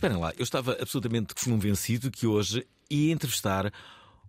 [0.00, 3.70] Esperem lá, eu estava absolutamente convencido que hoje ia entrevistar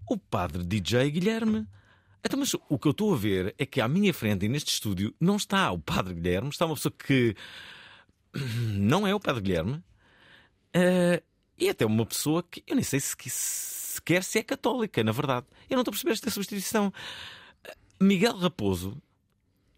[0.05, 1.65] o padre DJ Guilherme.
[2.21, 4.69] Então, mas o que eu estou a ver é que à minha frente e neste
[4.69, 7.37] estúdio não está o padre Guilherme, está uma pessoa que
[8.75, 9.81] não é o padre Guilherme.
[10.73, 11.23] Eh,
[11.57, 15.47] e até uma pessoa que eu nem sei se, sequer se é católica, na verdade.
[15.69, 16.91] Eu não estou a perceber esta substituição.
[17.63, 19.01] Eh, Miguel Raposo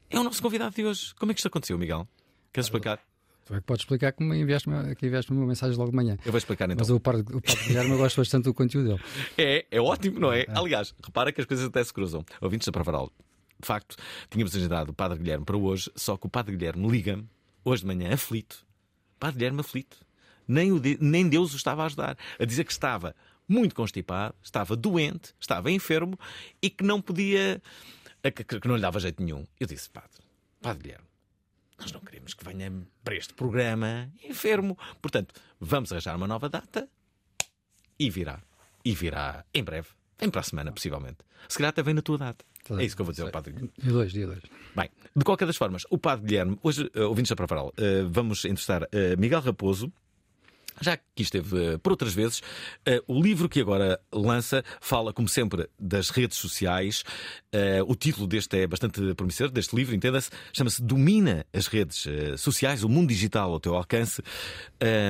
[0.09, 1.13] é o nosso convidado de hoje.
[1.13, 2.07] Como é que isto aconteceu, Miguel?
[2.51, 3.12] Queres explicar?
[3.45, 6.17] Tu é que podes explicar como enviaste-me que enviaste uma mensagem logo de manhã.
[6.25, 6.77] Eu vou explicar então.
[6.79, 9.01] Mas o Padre, o padre Guilherme eu gosto bastante do conteúdo dele.
[9.37, 10.45] É, é ótimo, não é?
[10.49, 12.23] Aliás, repara que as coisas até se cruzam.
[12.39, 13.11] Ouvintes da Provaral,
[13.59, 13.95] de facto,
[14.29, 17.27] tínhamos agendado o Padre Guilherme para hoje, só que o Padre Guilherme liga-me,
[17.65, 18.65] hoje de manhã, aflito.
[19.19, 19.97] Padre Guilherme aflito.
[20.47, 22.17] Nem, o de- nem Deus o estava a ajudar.
[22.39, 23.13] A dizer que estava
[23.47, 26.17] muito constipado, estava doente, estava enfermo
[26.61, 27.61] e que não podia.
[28.23, 29.45] que, que não lhe dava jeito nenhum.
[29.59, 30.09] Eu disse, Padre,
[30.61, 31.07] Padre Guilherme.
[31.83, 32.71] Nós não queremos que venha
[33.03, 34.77] para este programa enfermo.
[35.01, 36.87] Portanto, vamos arranjar uma nova data
[37.99, 38.41] e virá.
[38.85, 39.89] E virá em breve.
[40.17, 41.17] Vem para a semana, possivelmente.
[41.49, 42.45] Se calhar até vem na tua data.
[42.63, 43.73] Tá É isso que eu vou dizer ao Padre Guilherme.
[43.77, 44.39] Dia 2, dia 2.
[44.73, 48.45] Bem, de qualquer das formas, o Padre Guilherme, hoje, uh, ouvintes da Provaral, uh, vamos
[48.45, 49.91] entrevistar uh, Miguel Raposo.
[50.79, 52.41] Já que esteve por outras vezes,
[53.07, 57.03] o livro que agora lança fala, como sempre, das redes sociais.
[57.53, 62.37] Uh, o título deste é bastante promissor, deste livro, entenda-se, chama-se Domina as redes uh,
[62.37, 64.23] sociais, o mundo digital ao teu alcance.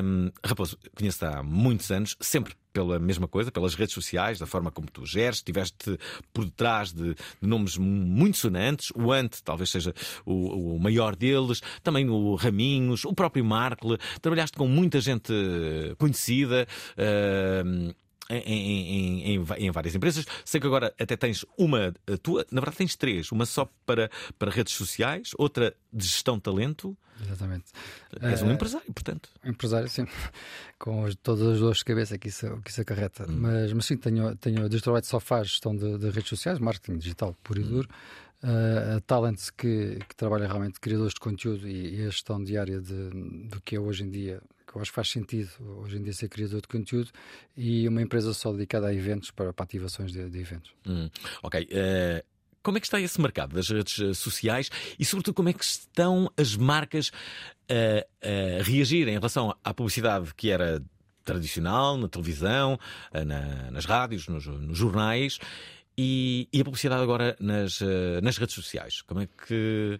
[0.03, 4.71] Um, Raposo, conheço-te há muitos anos, sempre pela mesma coisa, pelas redes sociais, da forma
[4.71, 5.97] como tu geres, estiveste
[6.33, 9.93] por detrás de, de nomes muito sonantes, o Ante talvez seja
[10.25, 15.95] o, o maior deles, também o Raminhos, o próprio Markle, trabalhaste com muita gente eh,
[15.97, 16.67] conhecida.
[16.97, 17.93] eh,
[18.29, 20.25] em, em- em- várias empresas.
[20.45, 24.49] Sei que agora até tens uma tua, na verdade tens três: uma só para, para
[24.51, 26.97] redes sociais, outra de gestão de talento.
[27.21, 27.65] Exatamente.
[28.21, 29.29] És um Eh, empresário, portanto.
[29.45, 30.05] Empresário, sim.
[30.79, 33.25] Com as- todas as dores de cabeça que isso, que isso acarreta.
[33.27, 36.59] Mas, mas sim, tenho, tenho desde o trabalho de sofá, gestão de, de redes sociais,
[36.59, 37.87] marketing digital puro e duro.
[38.43, 42.81] Uh, a Talents que, que trabalha realmente criadores de conteúdo e, e a gestão diária
[42.81, 43.09] de,
[43.47, 44.41] do que é hoje em dia,
[44.73, 47.09] que eu acho que faz sentido hoje em dia ser criador de conteúdo,
[47.55, 50.71] e uma empresa só dedicada a eventos, para, para ativações de, de eventos.
[50.85, 51.09] Hum,
[51.41, 51.67] ok.
[51.71, 52.25] eh,
[52.61, 55.63] como é que está esse mercado das redes eh, sociais e, sobretudo, como é que
[55.63, 57.11] estão as marcas
[57.69, 58.05] a,
[58.59, 60.81] a reagir em relação à publicidade que era
[61.25, 62.77] tradicional, na televisão,
[63.13, 65.39] eh, na- nas rádios, nos, nos jornais
[65.97, 69.01] e, e a publicidade agora nas, eh, nas redes sociais?
[69.01, 69.99] Como é que.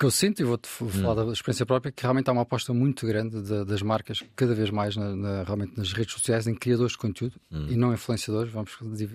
[0.00, 2.72] Que eu sinto, e vou-te f- falar da experiência própria, que realmente há uma aposta
[2.72, 6.54] muito grande da- das marcas, cada vez mais na- na- realmente nas redes sociais, em
[6.54, 7.34] criadores de conteúdo
[7.68, 8.50] e não influenciadores.
[8.50, 8.70] Vamos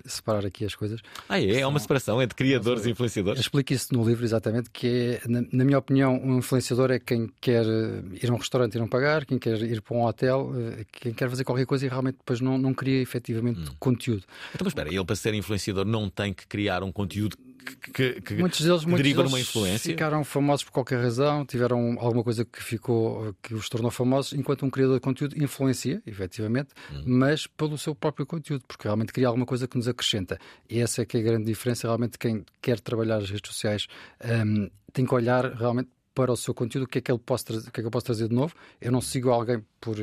[0.06, 1.00] separar aqui as coisas.
[1.28, 1.60] Ah, é?
[1.60, 3.40] É uma separação entre criadores e influenciadores?
[3.40, 4.86] explico isso no livro exatamente, que
[5.24, 8.76] é, na, na minha opinião, um influenciador é quem quer eh, ir a um restaurante
[8.76, 11.84] e não pagar, quem quer ir para um hotel, eh, quem quer fazer qualquer coisa
[11.84, 14.22] e realmente depois não, não cria efetivamente conteúdo.
[14.54, 17.36] Então, mas espera, ele para ser influenciador não tem que criar um conteúdo
[17.82, 19.90] que, que- que- Muitos deles, muitos deriva deles numa influência?
[19.90, 24.66] ficaram famosos por qualquer razão, tiveram alguma coisa que ficou que os tornou famosos, enquanto
[24.66, 27.02] um criador de conteúdo influencia, efetivamente, Hum.
[27.06, 30.38] mas pelo seu próprio conteúdo, porque realmente cria alguma coisa que nos acrescenta.
[30.68, 31.86] E essa é que é a grande diferença.
[31.86, 33.86] Realmente, quem quer trabalhar as redes sociais
[34.22, 37.44] hum, tem que olhar realmente para o seu conteúdo, o que é que ele posso
[37.44, 38.54] trazer, o que é que eu posso trazer de novo.
[38.80, 39.98] Eu não sigo alguém por.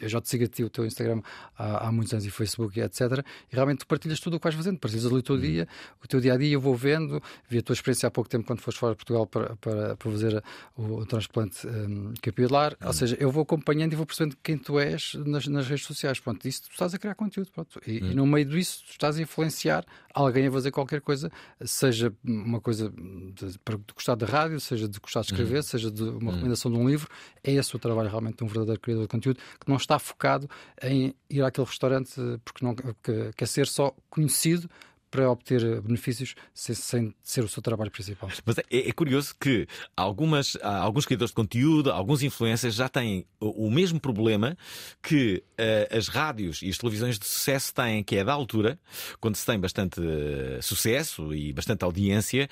[0.00, 1.20] Eu já te sigo a ti, o teu Instagram
[1.56, 3.24] há, há muitos anos e Facebook e etc.
[3.52, 5.68] E realmente tu partilhas tudo o que vais fazendo, partilhas ali o teu dia,
[6.02, 8.46] o teu dia a dia, eu vou vendo, vi a tua experiência há pouco tempo
[8.46, 10.42] quando foste fora de Portugal para, para, para fazer
[10.76, 12.76] o, o transplante hum, capilar.
[12.82, 16.18] Ou seja, eu vou acompanhando e vou percebendo quem tu és nas, nas redes sociais.
[16.18, 17.50] Pronto, isso tu estás a criar conteúdo.
[17.52, 17.80] Pronto.
[17.86, 19.84] E, e no meio disso tu estás a influenciar
[20.14, 21.30] alguém a fazer qualquer coisa,
[21.64, 25.90] seja uma coisa de, para de gostar da rádio, seja de gostar de escrever, seja
[25.90, 27.08] de uma recomendação de um livro.
[27.42, 29.98] É esse o trabalho realmente de um verdadeiro criador criador de conteúdo que não está
[29.98, 30.48] focado
[30.82, 32.14] em ir àquele restaurante
[32.44, 34.68] porque não que, quer ser só conhecido
[35.10, 38.28] para obter benefícios sem, sem ser o seu trabalho principal.
[38.44, 39.64] Mas é, é curioso que
[39.96, 44.56] algumas, alguns criadores de conteúdo, alguns influencers já têm o, o mesmo problema
[45.00, 48.76] que uh, as rádios e as televisões de sucesso têm, que é da altura,
[49.20, 52.48] quando se tem bastante uh, sucesso e bastante audiência.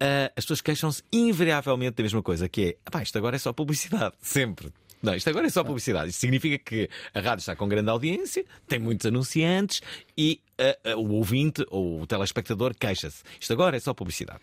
[0.00, 4.14] Uh, as pessoas queixam-se invariavelmente da mesma coisa, que é, isto agora é só publicidade,
[4.22, 4.72] sempre.
[5.02, 6.10] Não, isto agora é só publicidade.
[6.10, 9.80] Isto significa que a rádio está com grande audiência, tem muitos anunciantes
[10.16, 13.22] e uh, uh, o ouvinte ou o telespectador queixa-se.
[13.40, 14.40] Isto agora é só publicidade.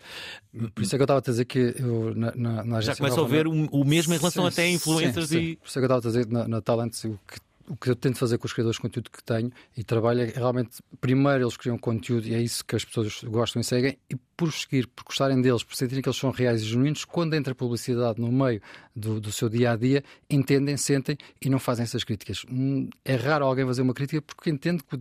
[0.74, 3.24] Por isso é que eu estava a dizer que eu, na, na, na Já começam
[3.24, 5.40] a ver o, o, mesmo em relação sim, até a influencers sim, e.
[5.40, 5.54] Sim.
[5.56, 7.90] Por isso é que eu estava a dizer na, na Talents o que o que
[7.90, 11.44] eu tento fazer com os criadores de conteúdo que tenho e trabalho é realmente, primeiro
[11.44, 14.86] eles criam conteúdo e é isso que as pessoas gostam e seguem, e por seguir,
[14.86, 18.30] por gostarem deles, por sentirem que eles são reais e genuínos, quando entra publicidade no
[18.30, 18.60] meio
[18.94, 22.44] do, do seu dia a dia, entendem, sentem e não fazem essas críticas.
[22.50, 24.98] Hum, é raro alguém fazer uma crítica porque entende que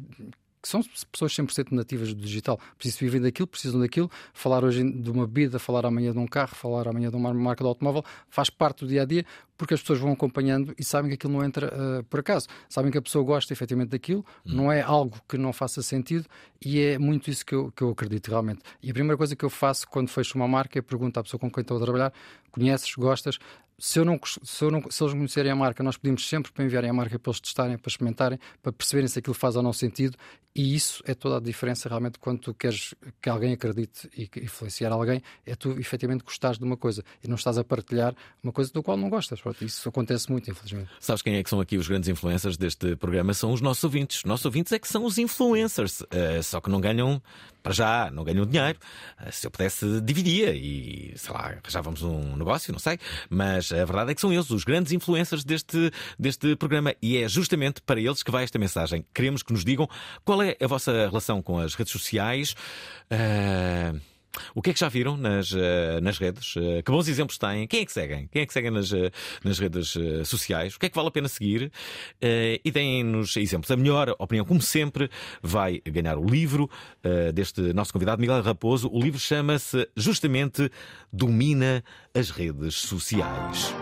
[0.65, 0.81] que são
[1.11, 2.59] pessoas 100% nativas do digital.
[2.75, 4.09] Precisam viver daquilo, precisam daquilo.
[4.33, 7.63] Falar hoje de uma bebida, falar amanhã de um carro, falar amanhã de uma marca
[7.63, 9.23] de automóvel, faz parte do dia a dia,
[9.55, 12.47] porque as pessoas vão acompanhando e sabem que aquilo não entra uh, por acaso.
[12.67, 14.55] Sabem que a pessoa gosta efetivamente daquilo, hum.
[14.55, 16.25] não é algo que não faça sentido
[16.59, 18.61] e é muito isso que eu, que eu acredito realmente.
[18.81, 21.39] E a primeira coisa que eu faço quando fecho uma marca é perguntar à pessoa
[21.39, 22.11] com quem estou a trabalhar:
[22.51, 23.37] conheces, gostas?
[23.77, 26.63] Se, eu não, se, eu não, se eles conhecerem a marca, nós pedimos sempre para
[26.63, 29.73] enviarem a marca para eles testarem, para experimentarem, para perceberem se aquilo faz ou não
[29.73, 30.17] sentido.
[30.55, 34.89] E isso é toda a diferença realmente quando tu queres que alguém acredite e influenciar
[34.93, 38.71] alguém, é tu efetivamente gostares de uma coisa e não estás a partilhar uma coisa
[38.71, 39.41] do qual não gostas.
[39.59, 40.89] Isso acontece muito, infelizmente.
[41.01, 43.33] Sabes quem é que são aqui os grandes influencers deste programa?
[43.33, 44.19] São os nossos ouvintes.
[44.19, 47.21] Os nossos ouvintes é que são os influencers, uh, só que não ganham
[47.61, 48.79] para já não ganham dinheiro.
[49.19, 52.97] Uh, se eu pudesse, dividia e, sei lá, arranjávamos um negócio, não sei.
[53.29, 57.27] Mas a verdade é que são eles os grandes influencers deste, deste programa e é
[57.27, 59.05] justamente para eles que vai esta mensagem.
[59.13, 59.87] Queremos que nos digam
[60.23, 62.55] qual é a vossa relação com as redes sociais.
[63.11, 63.84] Uh...
[64.55, 66.55] O que é que já viram nas, uh, nas redes?
[66.55, 67.67] Uh, que bons exemplos têm?
[67.67, 68.29] Quem é que seguem?
[68.31, 69.11] Quem é que seguem nas, uh,
[69.43, 70.75] nas redes sociais?
[70.75, 71.71] O que é que vale a pena seguir?
[72.21, 73.69] e deem-nos exemplos.
[73.69, 75.09] A melhor opinião, como sempre,
[75.41, 76.69] vai ganhar o livro
[77.33, 78.89] deste nosso convidado, Miguel Raposo.
[78.91, 80.71] O livro chama-se justamente
[81.11, 83.73] Domina as Redes Sociais.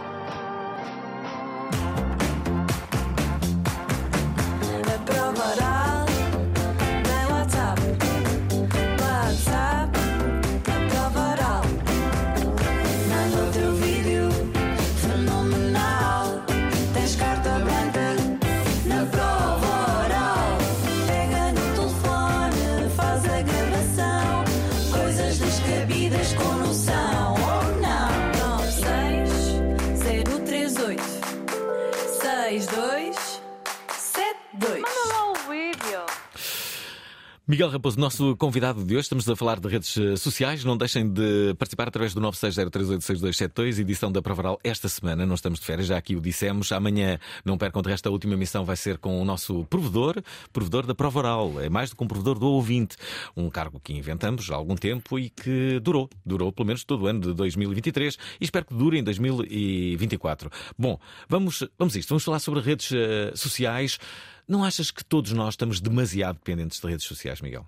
[37.54, 40.64] Miguel Raposo, nosso convidado de hoje, estamos a falar de redes eh, sociais.
[40.64, 45.24] Não deixem de participar através do 960386272, edição da Provaral esta semana.
[45.24, 46.72] Não estamos de férias, já aqui o dissemos.
[46.72, 50.16] Amanhã, não percam de resto, a última emissão vai ser com o nosso provedor,
[50.52, 51.62] provedor da Provaral.
[51.62, 52.98] É mais do que um provedor do ouvinte.
[53.38, 56.10] Um cargo que inventamos há algum tempo e que durou.
[56.26, 60.50] Durou pelo menos todo o ano de 2023 e espero que dure em 2024.
[60.76, 62.10] Bom, vamos, vamos isto.
[62.10, 64.00] Vamos falar sobre redes uh, sociais.
[64.48, 67.66] Não achas que todos nós estamos demasiado dependentes de redes sociais, Miguel?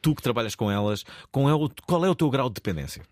[0.00, 3.02] Tu que trabalhas com elas, qual é o, qual é o teu grau de dependência?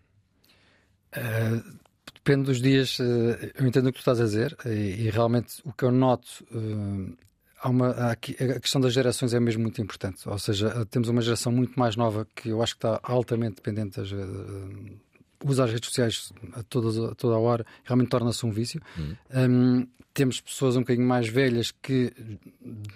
[1.17, 1.79] Uh,
[2.15, 2.99] depende dos dias.
[2.99, 5.93] Uh, eu entendo o que tu estás a dizer e, e realmente o que eu
[5.93, 6.45] noto.
[6.51, 7.17] Uh,
[7.61, 10.29] há uma, a questão das gerações é mesmo muito importante.
[10.29, 13.99] Ou seja, temos uma geração muito mais nova que eu acho que está altamente dependente
[13.99, 14.11] das,
[15.45, 18.81] usa as redes sociais a, todas, a toda a hora, realmente torna-se um vício.
[18.97, 19.17] Uhum.
[19.35, 22.13] Um, temos pessoas um bocadinho mais velhas que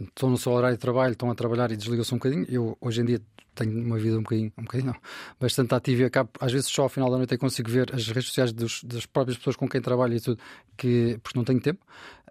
[0.00, 2.46] estão no seu horário de trabalho, estão a trabalhar e desligam-se um bocadinho.
[2.48, 3.20] Eu, hoje em dia,
[3.54, 5.00] tenho uma vida um bocadinho, um bocadinho não,
[5.40, 8.06] bastante ativa e acabo, às vezes, só ao final da noite é consigo ver as
[8.08, 10.38] redes sociais dos, das próprias pessoas com quem trabalho e tudo,
[10.76, 11.84] que, porque não tenho tempo.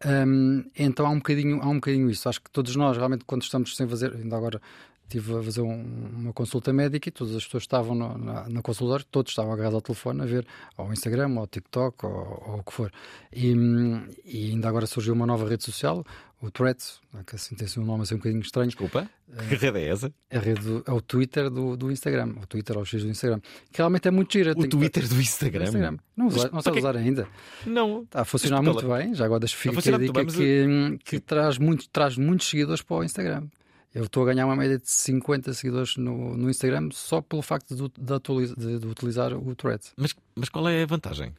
[0.05, 2.29] Um, então há um, bocadinho, há um bocadinho isso.
[2.29, 4.61] Acho que todos nós, realmente, quando estamos sem fazer, ainda agora
[5.07, 9.05] Estive a fazer um, uma consulta médica e todas as pessoas estavam no, na, consultório,
[9.05, 12.73] todos estavam agarrados ao telefone a ver ao Instagram, ao TikTok, ou, ou o que
[12.73, 12.91] for.
[13.31, 13.53] E,
[14.25, 16.03] e, ainda agora surgiu uma nova rede social,
[16.41, 18.67] o Threads, que assim tem um nome assim um bocadinho estranho.
[18.67, 19.07] Desculpa,
[19.47, 20.13] que rede é essa?
[20.31, 23.39] A rede do, é o Twitter do, do Instagram, o Twitter ao X do Instagram,
[23.71, 24.51] que realmente é muito gira.
[24.51, 25.09] O Twitter que...
[25.09, 25.65] do Instagram?
[25.65, 25.97] Instagram.
[26.17, 27.27] Não, usa, não sabe usar ainda.
[27.65, 28.03] Não.
[28.03, 31.87] Está a funcionar muito bem, já agora deixo ficar a dica que, que traz, muito,
[31.89, 33.47] traz muitos seguidores para o Instagram.
[33.95, 37.73] Eu estou a ganhar uma média de 50 seguidores no, no Instagram só pelo facto
[37.73, 39.93] de, de, de, de utilizar o Threads.
[39.95, 41.33] Mas, mas qual é a vantagem?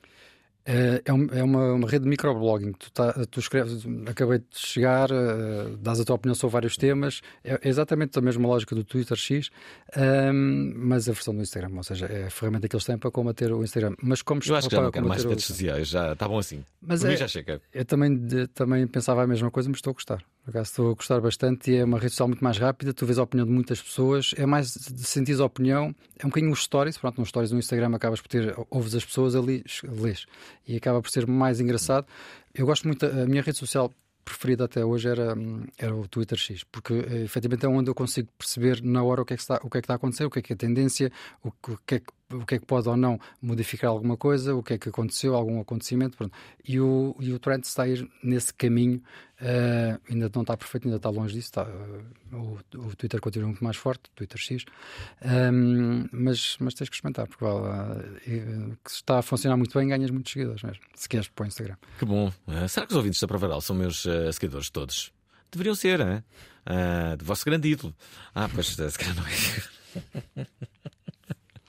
[0.68, 2.72] É, é um- é uma, uma rede de microblogging.
[2.72, 7.20] Tu, tá, tu escreves, acabei de chegar, eh, dás a tua opinião sobre vários temas.
[7.44, 9.48] É, é exatamente a mesma lógica do Twitter X,
[9.94, 11.70] ehm, mas a versão do Instagram.
[11.76, 13.94] Ou seja, é a ferramenta que eles têm para combater o Instagram.
[14.02, 16.64] Mas como Eu acho que já não quero mais redes sociais, já estavam assim.
[16.80, 17.60] Mas é- já chega.
[17.72, 20.20] Eu também, de- também pensava a mesma coisa, mas estou a gostar.
[20.46, 22.94] Por acaso estou a gostar bastante e é uma rede social muito mais rápida.
[22.94, 25.92] Tu vês a opinião de muitas pessoas, é mais de sentir a opinião.
[26.16, 26.96] É um bocadinho os stories.
[26.96, 30.24] Pronto, nos stories no Instagram acabas por ter, ouves as pessoas ali, lês.
[30.64, 32.06] E acaba por ser mais engraçado.
[32.54, 33.92] Eu gosto muito, a minha rede social
[34.24, 37.94] preferida até hoje era, hum, era o Twitter X, porque eh, efetivamente é onde eu
[37.94, 39.96] consigo perceber na hora o que é que está, o que é que está a
[39.96, 41.12] acontecer, o que é que é a tendência,
[41.44, 44.16] o, que- o que é que, o que é que pode ou não modificar alguma
[44.16, 46.16] coisa, o que é que aconteceu, algum acontecimento.
[46.16, 46.36] Pronto.
[46.66, 49.00] E o, e o Trent está a ir nesse caminho,
[49.40, 51.48] eh, ainda não está perfeito, ainda está longe disso.
[51.48, 54.64] Está, eh, o, o Twitter continua muito mais forte, Twitter X,
[55.22, 57.44] Ahm, mas, mas tens que experimentar, porque
[58.84, 61.76] que está a funcionar muito bem, ganhas muitos seguidores mesmo, se queres para o Instagram.
[61.98, 62.32] Que bom.
[62.68, 65.12] Será que os ouvintes da Provaral são meus seguidores todos?
[65.50, 66.24] Deveriam ser, hein?
[66.64, 67.94] Ah, de vosso grande ídolo.
[68.34, 70.56] Ah, pois, se calhar não é.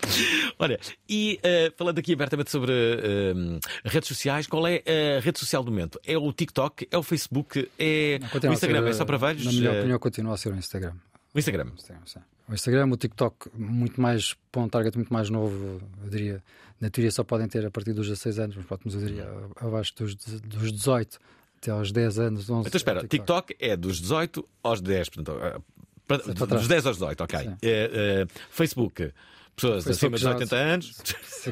[0.60, 3.60] Olha, e ah, falando aqui abertamente sobre ah,
[3.90, 4.84] redes sociais, qual é
[5.18, 6.00] a rede social do momento?
[6.06, 6.88] É o TikTok?
[6.92, 7.70] É o Facebook?
[7.78, 8.82] É Continua o Instagram?
[8.84, 9.46] ser, é só para velhos?
[9.46, 10.94] Na minha Ah, opinião, continua a ser o Instagram.
[11.34, 11.68] O Instagram.
[11.76, 12.02] Instagram.
[12.50, 16.44] O Instagram, o TikTok, muito mais para um target muito mais novo, eu diria.
[16.80, 19.28] Na teoria só podem ter a partir dos 16 anos, mas, pronto, mas eu diria
[19.58, 21.20] abaixo dos, dos 18
[21.58, 22.68] até aos 10 anos, 11.
[22.68, 25.60] Então espera, o TikTok é dos 18 aos 10, portanto, ah,
[26.08, 26.24] para-
[26.56, 27.40] dos 10 aos 18, ok.
[27.40, 29.12] É, é, Facebook,
[29.58, 30.96] pessoas Facebook acima de já- 80 anos.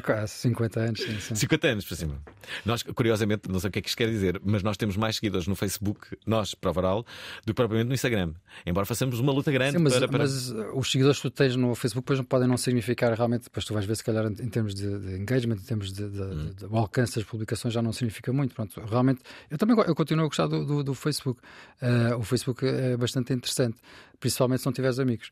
[0.04, 1.34] Quase 50 anos, sim, sim.
[1.34, 2.14] 50 anos para cima.
[2.64, 5.16] Nós, curiosamente, não sei o que é que isto quer dizer, mas nós temos mais
[5.16, 7.02] seguidores no Facebook, nós, para o Varal,
[7.44, 8.32] do que propriamente no Instagram.
[8.64, 10.06] Embora façamos uma luta grande Sim, mas, para.
[10.08, 10.18] para...
[10.18, 13.74] mas, os seguidores que tu tens no Facebook depois podem não significar realmente, depois tu
[13.74, 16.50] vais ver se calhar em termos de, de engagement, em termos de, de- Hum.
[16.56, 18.54] de- alcance das publicações já não significa muito.
[18.54, 19.20] Pronto, realmente,
[19.50, 21.40] eu também eu continuo a gostar do, do- do Facebook.
[21.82, 23.76] Uh, o Facebook é bastante interessante,
[24.20, 25.30] principalmente se não tiveres amigos.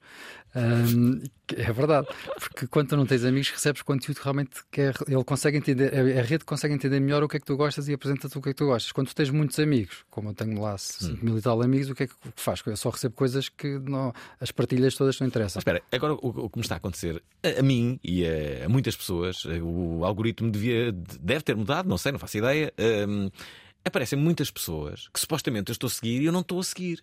[0.55, 1.21] Um,
[1.57, 2.07] é verdade,
[2.39, 5.93] porque quando tu não tens amigos, recebes conteúdo que realmente que é- ele consegue entender,
[6.19, 8.51] a rede consegue entender melhor o que é que tu gostas e apresenta-te o que
[8.51, 8.93] é que tu gostas.
[8.93, 11.95] Quando tu tens muitos amigos, como eu tenho lá 5 mil e tal amigos, o
[11.95, 12.63] que é que faz?
[12.67, 15.61] Eu só recebo coisas que não, as partilhas todas não interessam.
[15.61, 18.67] Mas espera, agora o, o que me está a acontecer a, a mim e a,
[18.67, 22.73] a muitas pessoas, o algoritmo devia, deve ter mudado, não sei, não faço ideia.
[23.09, 23.29] hum,
[23.85, 27.03] aparecem muitas pessoas que supostamente eu estou a seguir e eu não estou a seguir.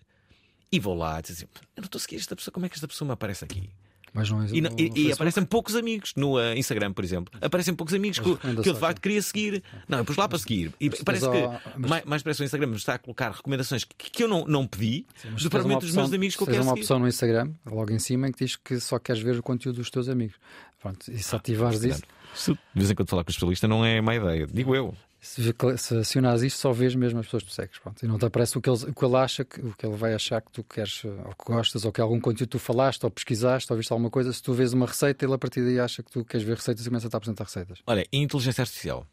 [0.72, 2.70] E vou lá e dizer assim: eu não estou a seguir esta pessoa, como é
[2.70, 3.70] que esta pessoa me aparece aqui?
[4.14, 7.34] Mas não, E, não- e- e aparecem poucos amigos no uh, Instagram, por exemplo.
[7.42, 9.02] Aparecem poucos amigos que, que eu de facto sim.
[9.04, 9.64] queria seguir.
[9.88, 10.74] Não, eu pus lá para seguir.
[10.82, 13.32] E mas parece há- que mas- mais, mais parece o Instagram me está a colocar
[13.32, 16.48] recomendações que, que eu não, não pedi, Mas do propriamente dos meus amigos que eu
[16.48, 16.82] quero uma seguir.
[16.82, 19.78] opção no Instagram, logo em cima, em que diz que só queres ver o conteúdo
[19.78, 20.36] dos teus amigos.
[20.82, 22.02] Pronto, e se ativares isso,
[22.36, 24.94] Isso, de vez em quando falar com o especialista não é má ideia, digo eu.
[25.22, 27.78] Se, se acionares isto, só vês mesmo as pessoas que tu segues.
[27.78, 29.86] Pronto, e não te aparece o que, ele, o que ele acha, que, o que
[29.86, 33.04] ele vai achar que tu queres, ou que gostas, ou que algum conteúdo tu falaste,
[33.04, 34.34] ou pesquisaste, ou viste alguma coisa.
[34.34, 36.84] Se tu vês uma receita, ele a partir daí acha que tu queres ver receitas
[36.84, 37.80] e começa a te apresentar receitas.
[37.86, 39.06] Olha, inteligência artificial.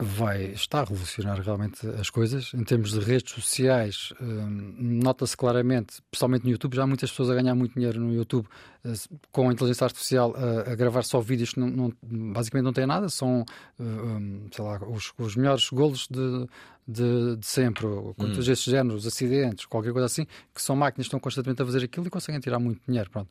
[0.00, 2.52] Vai estar a revolucionar realmente as coisas.
[2.54, 7.30] Em termos de redes sociais, hum, nota-se claramente, principalmente no YouTube, já há muitas pessoas
[7.30, 8.46] a ganhar muito dinheiro no YouTube
[8.84, 8.92] eh,
[9.32, 12.86] com a inteligência artificial a, a gravar só vídeos que não, não- basicamente não têm
[12.86, 13.44] nada, são
[13.80, 16.46] hum, sei lá, os, os melhores golos de,
[16.88, 21.04] de, de sempre, ou coisas desse género, os acidentes, qualquer coisa assim, que são máquinas
[21.06, 23.10] que estão constantemente a fazer aquilo e conseguem tirar muito dinheiro.
[23.10, 23.28] Pronto.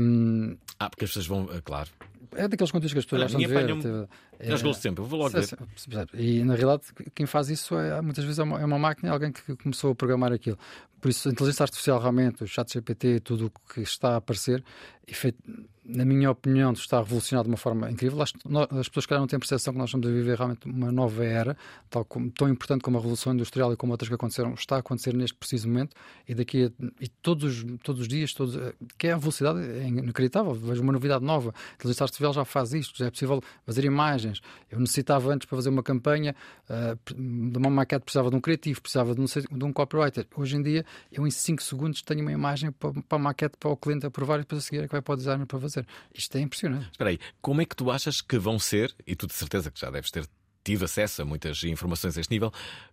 [0.00, 1.90] Hum, Ah, porque as pessoas vão, ah, claro.
[2.36, 3.70] é daqueles conteúdos que as pessoas gostam de ver.
[3.72, 5.56] até- Nós é- golos de sempre, eu vou logo Sim,
[5.88, 6.08] ver.
[6.14, 6.82] E na realidade,
[7.14, 9.94] quem faz isso é muitas vezes é uma, é uma máquina, alguém que começou a
[9.94, 10.58] programar aquilo.
[11.00, 14.64] Por isso, a inteligência artificial, realmente, o chat GPT, tudo o que está a aparecer,
[15.06, 15.36] efet-
[15.84, 18.16] na minha opinião, está a revolucionar de uma forma incrível.
[18.18, 18.32] Nós-
[18.70, 21.56] as pessoas que não têm percepção que nós estamos a viver realmente uma nova era,
[21.90, 24.78] tal como, tão importante como a Revolução Industrial e como outras que aconteceram, está a
[24.78, 25.94] acontecer neste preciso momento.
[26.28, 28.56] E daqui a, e todos, os- todos os dias, todos,
[28.96, 30.54] que é a velocidade, é inacreditável.
[30.54, 31.50] Vejo uma novidade nova.
[31.50, 34.40] A inteligência artificial já faz isto, já é possível fazer imagens.
[34.70, 36.34] Eu necessitava antes para fazer uma campanha
[36.68, 40.26] eh, de uma maquete, precisava de um criativo, precisava de um, de um copywriter.
[40.36, 43.70] Hoje em dia, eu em 5 segundos tenho uma imagem para, para a maquete para
[43.70, 45.73] o cliente aprovar e depois a seguir é que vai para o designer para fazer.
[46.14, 46.90] Isto é impressionante.
[46.92, 49.80] Espera aí, como é que tu achas que vão ser, e tu de certeza que
[49.80, 50.26] já deves ter
[50.64, 52.52] tido acesso a muitas informações a este nível,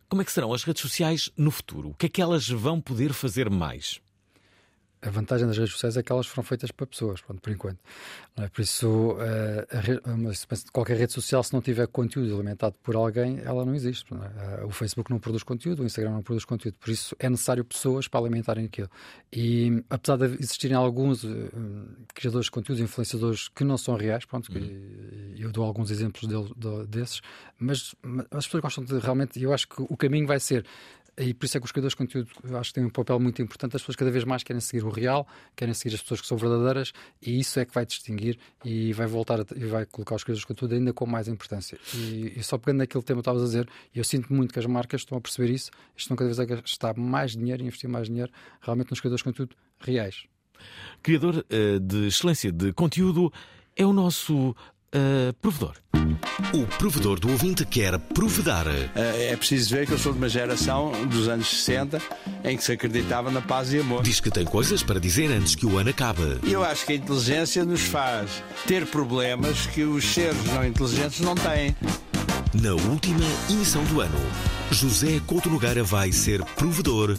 [0.10, 1.90] como é que serão as redes sociais no futuro?
[1.90, 4.02] O que é que elas vão poder fazer mais?
[5.02, 7.80] A vantagem das redes sociais é que elas foram feitas para pessoas, pronto, por enquanto.
[8.38, 8.48] É?
[8.50, 9.18] Por isso,
[10.18, 14.14] mas qualquer rede social, se não tiver conteúdo alimentado por alguém, ela não existe.
[14.14, 14.32] não é?
[14.62, 16.76] Eh, O Facebook não produz conteúdo, o Instagram não produz conteúdo.
[16.80, 18.90] Por isso, é necessário pessoas para alimentarem aquilo.
[19.32, 21.28] E apesar de existirem alguns eh,
[22.14, 26.52] criadores de conteúdo, influenciadores que não são reais, pronto, que eu dou alguns exemplos dele-
[26.56, 27.22] do- desses,
[27.60, 30.66] mas, mas as pessoas gostam de realmente, e eu acho que o caminho vai ser
[31.18, 33.42] e por isso é que os criadores de conteúdo acho que têm um papel muito
[33.42, 33.76] importante.
[33.76, 36.38] As pessoas cada vez mais querem seguir o real, querem seguir as pessoas que são
[36.38, 40.24] verdadeiras, e isso é que vai distinguir e vai voltar a, e vai colocar os
[40.24, 41.78] criadores de conteúdo ainda com mais importância.
[41.94, 44.66] E, e só pegando naquele tema que estavas a dizer, eu sinto muito que as
[44.66, 48.08] marcas estão a perceber isso, estão cada vez a gastar mais dinheiro e investir mais
[48.08, 50.26] dinheiro realmente nos criadores de conteúdo reais.
[51.02, 53.34] Criador eh, de excelência de conteúdo
[53.76, 54.56] é o nosso
[54.92, 55.76] eh, provedor.
[56.54, 58.66] O provedor do ouvinte quer provedar.
[58.96, 62.02] É preciso ver que eu sou de uma geração dos anos 60
[62.44, 64.04] em que se acreditava na paz e amor.
[64.04, 66.40] Diz que tem coisas para dizer antes que o ano acabe.
[66.44, 71.36] Eu acho que a inteligência nos faz ter problemas que os seres não inteligentes não
[71.36, 71.76] têm.
[72.54, 74.18] Na última emissão do ano,
[74.72, 77.18] José Couto Nogueira vai ser provedor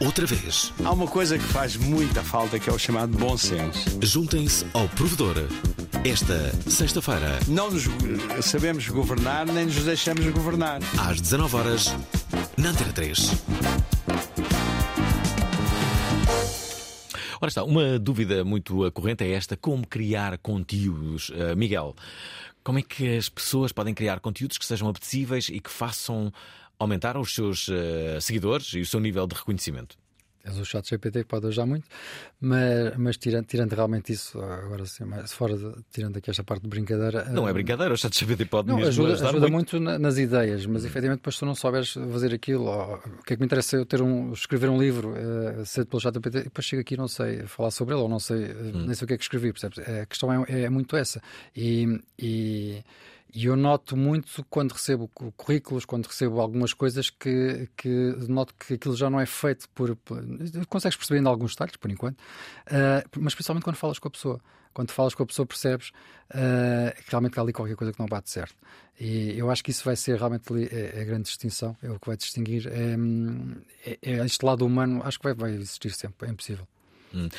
[0.00, 0.72] outra vez.
[0.84, 3.98] Há uma coisa que faz muita falta que é o chamado bom senso.
[4.02, 5.36] Juntem-se ao provedor.
[6.04, 7.84] Esta sexta-feira, Não nos
[8.44, 10.80] sabemos governar nem nos deixamos governar.
[10.98, 11.96] às 19 horas,
[12.56, 13.30] na Antena 3.
[17.42, 21.30] Ora está, uma dúvida muito corrente é esta: como criar conteúdos?
[21.30, 21.94] Uh, Miguel,
[22.62, 26.30] como é que as pessoas podem criar conteúdos que sejam apetecíveis e que façam
[26.80, 29.96] aumentar os seus uh, seguidores e o seu nível de reconhecimento?
[30.42, 31.86] Tens o chat GPT que pode ajudar muito,
[32.40, 36.62] mas, mas tirando, tirando realmente isso, agora sim, mas fora de, tirando aqui esta parte
[36.62, 37.26] de brincadeira.
[37.26, 39.76] Não é eh, brincadeira, o ChatGPT pode Não, mesmo ajuda, ajudar ajuda muito.
[39.76, 43.22] muito, na- nas ideias, mas efetivamente depois se tu não souberes fazer aquilo, ou, o
[43.22, 46.38] que é que me interessa eu ter um, escrever um livro, uh, ser pelo ChatGPT,
[46.38, 48.94] e depois chego aqui e não sei falar sobre ele, ou não sei, eh, nem
[48.94, 49.78] sei o que é que escrevi, percebes?
[49.80, 51.20] A questão é, é muito essa.
[51.54, 52.82] E, e,
[53.34, 57.88] e eu noto muito quando recebo cu- currículos, quando recebo algumas coisas que, que
[58.28, 59.94] noto que aquilo já não é feito por.
[59.96, 60.22] por
[60.68, 64.40] consegues perceber ainda alguns detalhes, por enquanto, uh, mas principalmente quando falas com a pessoa.
[64.72, 65.88] Quando falas com a pessoa, percebes
[66.30, 68.54] uh, que realmente há ali qualquer coisa que não bate certo.
[69.00, 71.90] E eu acho que isso vai ser realmente ali, é, é a grande distinção, é
[71.90, 72.68] o que vai distinguir.
[72.68, 76.68] É, é, é este lado humano, acho que vai, vai existir sempre, é impossível.
[77.14, 77.26] Hum.
[77.26, 77.30] Uh, uh,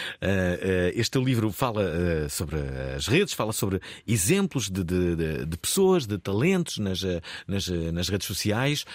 [0.93, 2.57] este livro fala uh, sobre
[2.95, 7.01] as redes, fala sobre exemplos de, de, de, pessoas, de talentos nas,
[7.47, 8.85] nas, nas redes sociais.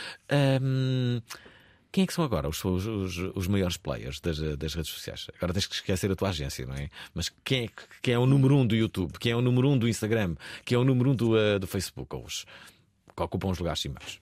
[0.61, 1.21] Um,
[1.91, 5.29] quem é que são agora os, os, os maiores players das, das, redes sociais?
[5.35, 6.91] Agora tens que esquecer a tua agência, não é?
[7.15, 7.69] Mas quem é,
[8.03, 9.19] quem é o número um do YouTube?
[9.19, 10.37] Quem é o número um do Instagram?
[10.65, 12.15] Quem é o número um do, do Facebook?
[12.15, 12.45] Ou os,
[13.17, 14.21] que ocupam os lugares cimeiros?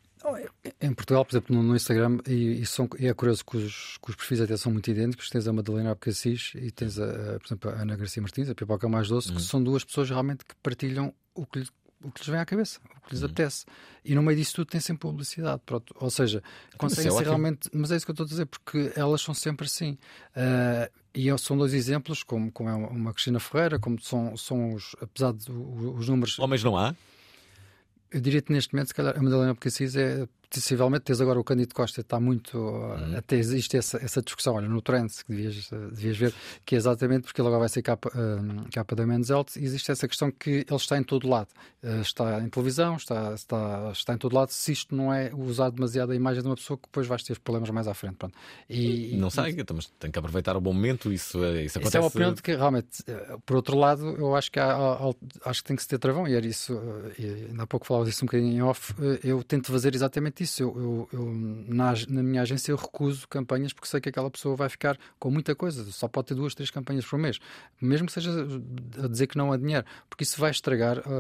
[0.81, 4.11] Em Portugal, por exemplo, no Instagram, e, e, são, e é curioso que os, que
[4.11, 5.29] os, perfis até são muito idênticos.
[5.31, 8.55] Tens a Madalena Abcacis e tens, a, a, por exemplo, a Ana Garcia Martins, a
[8.55, 9.37] Pipoca Mais Doce, Uhum.
[9.37, 11.61] que são duas pessoas realmente que partilham o que,
[12.03, 13.27] o que lhes vem à cabeça, o que lhes Uhum.
[13.27, 13.65] apetece.
[14.05, 15.61] E no meio disso tudo tem sempre publicidade.
[15.67, 15.95] Pronto.
[15.99, 16.43] Ou seja,
[16.79, 17.69] conseguem é ser realmente.
[17.73, 19.99] Mas é isso que eu estou a dizer, porque elas são sempre assim.
[20.35, 24.97] Ah, e são dois exemplos, como, como é uma- Cristina Ferreira, como são, são os,
[25.01, 26.39] apesar de o- os números.
[26.39, 26.95] Homens não há?
[28.15, 30.29] Eu diria que neste momento, se calhar, a Madalena Abcacis é
[30.61, 32.59] possivelmente, tens agora o Cândido Costa, está muito.
[32.59, 33.17] Uhum.
[33.17, 37.25] Até existe essa, essa discussão, olha, no Trends, que devias, devias ver, que é exatamente
[37.25, 40.31] porque ele agora vai ser capa, eh, capa da Men's Health, e existe essa questão
[40.31, 41.49] que ele está em todo lado.
[41.83, 44.51] Eh, está em televisão, está, está, está em todo lado.
[44.51, 47.39] Se isto não é usar demasiado a imagem de uma pessoa, que depois vais ter
[47.41, 48.17] problemas mais à frente.
[48.17, 48.35] Pronto.
[48.69, 51.13] E, Não sei, então, mas tem que aproveitar o bom momento.
[51.13, 51.89] Isso, eh, isso acontece.
[51.89, 54.73] isso é uma opinião de que realmente, eh, por outro lado, eu acho que, há,
[54.73, 55.15] há-
[55.51, 57.87] acho que tem que se ter travão, e era isso, eh, e ainda há pouco
[57.87, 58.95] falava disso um bocadinho em off.
[59.23, 60.44] Eu tento fazer exatamente isso.
[60.61, 64.55] Eu, eu- eu, na, na minha agência, eu recuso campanhas porque sei que aquela pessoa
[64.57, 67.39] vai ficar com muita coisa, só pode ter duas, três campanhas por mês,
[67.81, 68.31] mesmo que seja
[69.03, 71.11] a dizer que não há dinheiro, porque isso vai estragar a,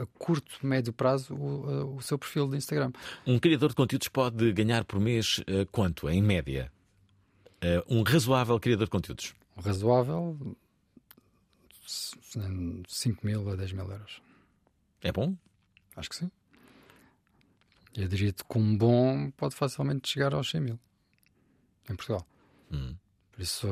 [0.00, 2.92] a- a curto, médio prazo o, a- o seu perfil de Instagram.
[3.26, 6.70] Um criador de conteúdos pode ganhar por mês eh, quanto, em média?
[7.60, 9.34] Eh, um razoável criador de conteúdos.
[9.62, 10.56] Razoável,
[11.86, 14.22] 5 mil a 10 mil euros.
[15.02, 15.34] É bom?
[15.96, 16.30] Acho que sim.
[17.96, 20.78] Eu diria que um bom pode facilmente chegar aos 100 mil
[21.90, 22.26] em Portugal.
[22.72, 22.94] Hum.
[23.32, 23.68] Por isso,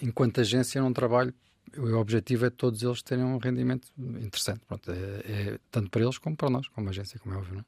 [0.00, 1.34] enquanto agência, não trabalho.
[1.76, 4.60] O objetivo é todos eles terem um rendimento interessante.
[4.66, 7.54] Pronto, é, é tanto para eles como para nós, como agência, como é óbvio.
[7.54, 7.64] Não é?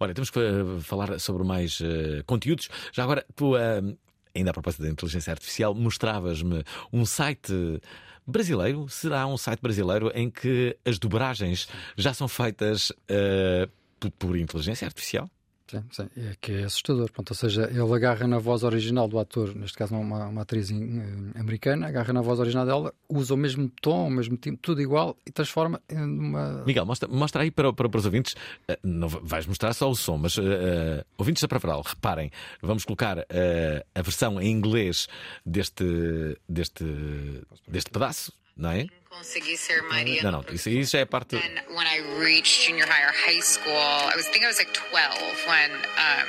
[0.00, 2.68] Olha, temos que eh, falar sobre mais eh, conteúdos.
[2.92, 3.82] Já agora, tu, eh,
[4.34, 7.52] ainda a propósito da inteligência artificial, mostravas-me um site
[8.26, 8.88] brasileiro.
[8.88, 12.92] Será um site brasileiro em que as dobragens já são feitas
[14.18, 15.30] por, inteligência artificial?
[15.70, 17.12] Sim, sim, é que é assustador.
[17.12, 20.70] Pronto, ou seja, ele agarra na voz original do ator, neste caso uma, uma atriz
[20.70, 20.74] eh,
[21.38, 25.14] americana, agarra na voz original dela, usa o mesmo tom, o mesmo timbre, tudo igual
[25.26, 26.64] e transforma em uma.
[26.64, 28.34] Miguel, mostra, mostra aí para, para, para os ouvintes.
[28.66, 32.30] eh, Não va- vais mostrar só o som, mas eh, ouvintes da Praveral, reparem,
[32.62, 35.06] vamos colocar eh, a versão em inglês
[35.44, 35.84] deste,
[36.48, 36.82] deste,
[37.68, 38.86] deste pedaço, não é?
[39.10, 40.30] Consegui ser Mariana.
[40.30, 41.36] Não, não, isso, isso é parte.
[41.36, 44.58] Then when I reached junior high or high school, I was I think I was
[44.58, 46.28] like 12 when um,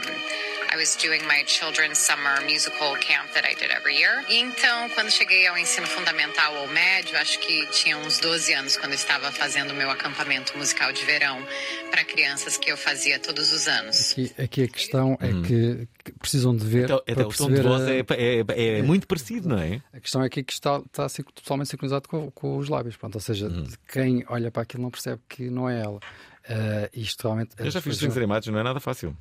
[0.72, 4.24] I was doing my children's summer musical camp that I did every year.
[4.30, 8.78] E então, quando cheguei ao ensino fundamental ou médio, acho que tinha uns 12 anos
[8.78, 11.44] quando eu estava fazendo o meu acampamento musical de verão
[11.90, 14.12] para crianças que eu fazia todos os anos.
[14.12, 16.84] Aqui, aqui a questão é que, que precisam de ver.
[16.84, 19.82] Então, para o tom de voz a- é, é, é muito parecido, não é?
[19.92, 22.96] A questão é que aqui está, está totalmente sincronizado com, com os lábios.
[22.96, 26.00] Pronto, ou seja, de quem olha para aquilo não percebe que não é ela.
[26.48, 27.52] Ah, isto realmente.
[27.58, 29.18] Eu já as fiz desenhos animados, não é nada fácil.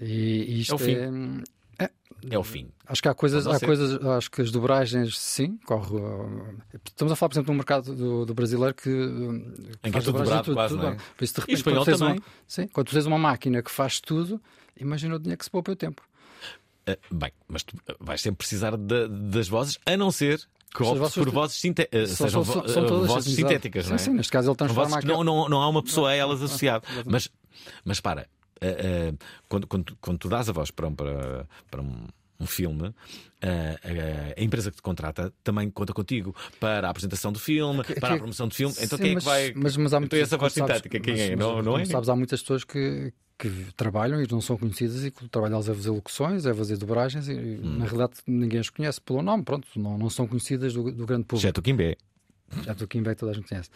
[0.00, 0.92] E, isto É o fim.
[1.78, 1.90] é-
[2.30, 2.68] É o fim.
[2.86, 5.94] Acho que há coisas, não há coisas, acho que as dobragens, sim, corre.
[5.96, 9.40] uh, Estamos a falar, por exemplo, no mercado do, do brasileiro que, uh, Em
[9.82, 10.96] que faz é tudo dobrado quase, não é?
[11.16, 12.14] Por isso, de repente, espanhol quando também.
[12.16, 14.40] uma, sim, quando tu tens uma máquina que faz tudo,
[14.76, 16.02] imagina o dinheiro que se poupa o tempo.
[16.86, 20.38] Ah, bem, mas tu vais sempre precisar da- das vozes, a não ser
[20.74, 23.94] que optes vozes por tu- vozes, sinte- São- sejam são- são vozes sintéticas, sim, não
[23.96, 23.98] é?
[23.98, 26.14] Sim, neste caso ele transforma vozes que não, aquilo- não, não há uma pessoa a
[26.14, 26.84] elas associada.
[27.06, 27.28] Mas,
[27.84, 28.26] mas para,
[28.62, 29.14] ah,
[29.48, 32.06] quando, quando, tu- quando tu dás a voz para um, para, para um,
[32.40, 32.94] um filme,
[33.42, 33.46] ah,
[34.36, 37.98] a, a empresa que te contrata também conta contigo para a apresentação do filme, Que-
[38.00, 38.74] para a que- promoção do filme.
[38.80, 39.52] Então Sim, quem é mas- que vai.
[39.54, 41.30] Mas, mas há então essa voz sabes- sintética, quem mas- é?
[41.36, 41.84] mas Não, não é?
[41.84, 45.52] sabes, há muitas pessoas que, que trabalham e não são conhecidas e que o trabalho
[45.52, 47.78] delas é fazer locuções, é fazer dobragens e Hum.
[47.78, 51.24] na realidade ninguém as conhece pelo nome, pronto, não, não são conhecidas do, do grande
[51.24, 51.36] público.
[51.46, 51.96] Exceto o Kimbé.
[52.64, 53.68] Já do Kim Beck toda a gente conhece.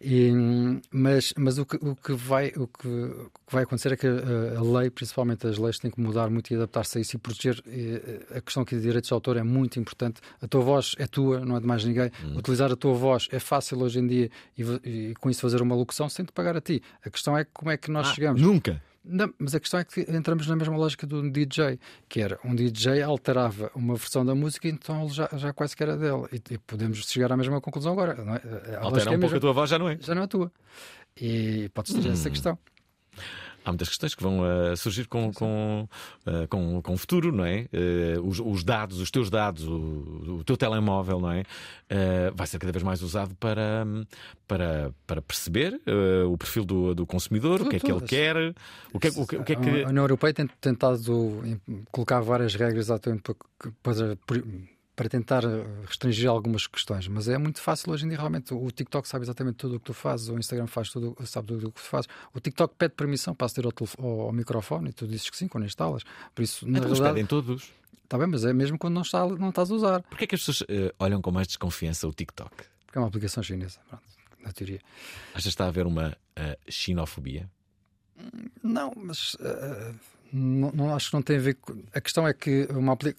[0.00, 0.30] E,
[0.90, 4.06] mas mas o, que, o, que vai, o, que, o que vai acontecer é que
[4.06, 7.18] a, a lei, principalmente as leis, têm que mudar muito e adaptar-se a isso e
[7.18, 7.62] proteger.
[7.66, 10.20] eh, A questão aqui de direitos de autor é muito importante.
[10.42, 12.10] A tua voz é tua, não é de mais ninguém.
[12.36, 14.62] Utilizar a tua voz é fácil hoje em dia e,
[15.10, 16.82] e com isso fazer uma locução sem te pagar a ti.
[17.04, 18.40] A questão é como é que nós Ah, chegamos.
[18.40, 18.82] Nunca.
[19.04, 22.54] Não, mas a questão é que entramos na mesma lógica do DJ, que era um
[22.54, 26.26] DJ alterava uma versão da música, então ele já, já quase que era dele.
[26.32, 28.14] E, e podemos chegar à mesma conclusão agora.
[28.14, 28.76] Não é?
[28.76, 29.36] A Altera é um pouco mesma.
[29.36, 29.98] a tua voz, já não é?
[30.00, 30.52] Já não é tua.
[31.20, 32.58] E podes ter essa questão.
[33.68, 35.86] Há muitas questões que vão ah, surgir com, com,
[36.24, 37.66] ah, com, com o futuro, não é?
[37.70, 41.42] Ah, os, os dados, os teus dados, o, o teu telemóvel, não é?
[42.34, 43.86] Vai ser cada vez mais usado para,
[44.46, 45.78] para, para perceber
[46.26, 48.36] o perfil do, do consumidor, o Tudo, que é que ele quer,
[48.92, 49.84] o que, é- o que, o que é que.
[49.84, 51.42] A União Europeia tem tentado
[51.90, 54.42] colocar várias regras à para, para,
[54.98, 55.44] para tentar
[55.86, 58.18] restringir algumas questões, mas é muito fácil hoje em dia.
[58.18, 61.46] Realmente, o TikTok sabe exatamente tudo o que tu fazes, o Instagram faz tudo, sabe
[61.46, 62.08] tudo o que tu fazes.
[62.34, 65.64] O TikTok pede permissão para aceder ao, ao, microfone e tu dizes que sim quando
[65.66, 66.02] instalas.
[66.34, 67.72] Por isso, na Então, realidade, pedem todos.
[68.02, 70.34] está bem, mas é mesmo quando não, está, não estás a usar, Porquê é que
[70.34, 72.50] as pessoas ah, olham com mais desconfiança o TikTok?
[72.84, 74.02] porque é uma aplicação chinesa, pronto,
[74.42, 74.80] na teoria.
[75.30, 77.48] Achas que está a haver uma ah, xenofobia?
[78.64, 79.94] Não, mas eh,
[80.32, 81.82] não, não- acho que não tem a ver com.
[81.94, 83.14] A questão é que uma apli-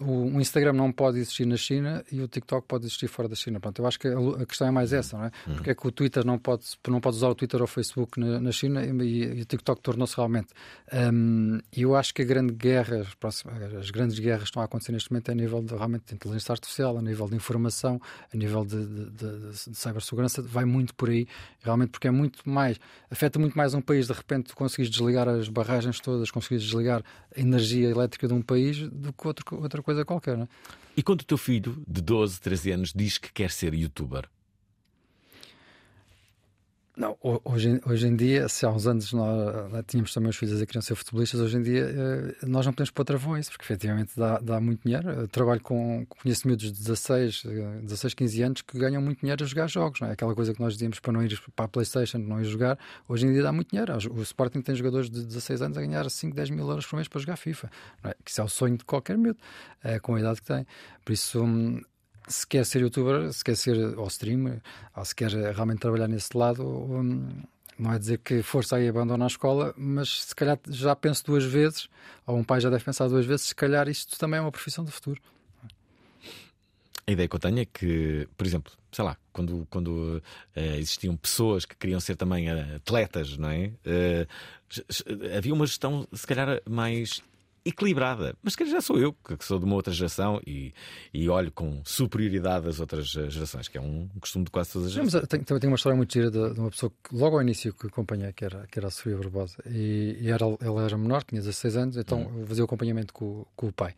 [0.00, 3.58] o, Instagram não pode existir na China e o TikTok pode existir fora da China.
[3.60, 5.30] Pronto, eu acho que a, questão é mais essa, não é?
[5.44, 8.18] Porque é que o Twitter não pode, não pode usar o Twitter ou o Facebook
[8.18, 10.48] na, na China e, e o TikTok tornou-se realmente.
[10.92, 14.62] Um, E eu acho que a grande guerra, as, próximas, as grandes guerras que estão
[14.62, 17.34] a acontecer neste momento é a nível de, realmente de inteligência artificial, a nível de
[17.34, 18.00] informação,
[18.32, 21.26] a nível de, de, de, de cibersegurança, vai muito por aí,
[21.62, 22.78] realmente porque é muito mais,
[23.10, 27.02] afeta muito mais um país, de repente tu conseguires desligar as barragens todas, conseguires desligar
[27.36, 30.48] a energia elétrica de um país do que outro, outra coisa qualquer, não é?
[30.96, 34.28] E quando o teu filho de 12, 13 anos diz que quer ser youtuber?
[36.98, 40.36] Não, ho- hoje, hoje em dia, se há uns anos nós lá tínhamos também os
[40.36, 43.04] filhos a queriam ser futebolistas, hoje em dia eh, nós não podemos pôr
[43.38, 45.08] isso, porque efetivamente dá, dá muito dinheiro.
[45.08, 49.44] Eu trabalho com, conheço miúdos de 16, eh, 16, 15 anos que ganham muito dinheiro
[49.44, 50.12] a jogar jogos, não é?
[50.14, 52.76] Aquela coisa que nós dizíamos para não ir para a Playstation, não ir jogar,
[53.08, 53.96] hoje em dia dá muito dinheiro.
[54.12, 57.06] O Sporting tem jogadores de 16 anos a ganhar 5, 10 mil euros por mês
[57.06, 57.70] para jogar FIFA,
[58.02, 58.14] não é?
[58.24, 59.38] que isso é o sonho de qualquer miúdo,
[59.84, 60.66] eh, com a idade que tem.
[61.04, 61.80] Por isso, hum,
[62.28, 64.60] se quer ser youtuber, se quer ser ou streamer,
[64.96, 67.42] ou se quer realmente trabalhar nesse lado, hum,
[67.78, 71.44] não é dizer que força aí abandona a escola, mas se calhar já penso duas
[71.44, 71.88] vezes,
[72.26, 74.84] ou um pai já deve pensar duas vezes, se calhar isto também é uma profissão
[74.84, 75.20] do futuro.
[77.06, 80.22] A ideia que eu tenho é que, por exemplo, sei lá, quando, quando
[80.54, 83.72] eh, existiam pessoas que queriam ser também atletas, não é?
[83.86, 84.26] Eh,
[85.34, 87.22] havia uma gestão, se calhar, mais
[87.68, 88.34] equilibrada.
[88.42, 90.72] Mas calhar já sou eu, que sou de uma outra geração e,
[91.12, 94.88] e olho com superioridade as outras eh, gerações, que é um costume de quase todas
[94.88, 95.28] as mas gerações.
[95.44, 97.86] também tenho uma história muito gira de, de uma pessoa que logo ao início que
[97.86, 101.40] acompanhei, que era, que era a Sofia Barbosa, e, e era, ela era menor, tinha
[101.40, 102.40] 16 anos, então Hum.
[102.40, 103.94] eu fazia o acompanhamento com, com o pai.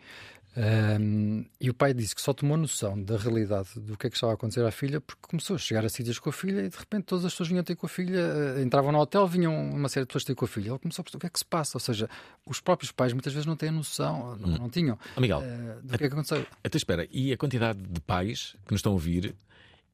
[0.57, 4.17] Ahm, e o pai disse que só tomou noção da realidade do que é que
[4.17, 6.69] estava a acontecer à filha porque começou a chegar a sítios com a filha e
[6.69, 9.55] de repente todas as pessoas vinham ter com a filha, eh, entravam no hotel, vinham
[9.55, 10.71] uma série de pessoas ter com a filha.
[10.71, 12.11] Ele começou a perceber o que é que se passa, ou seja,
[12.45, 15.89] os próprios pais muitas vezes não têm noção, não, não tinham Oh, Miguel, eh, do
[15.99, 16.45] que é que aconteceu.
[16.65, 19.37] Então espera, e a quantidade de pais que nos estão a ouvir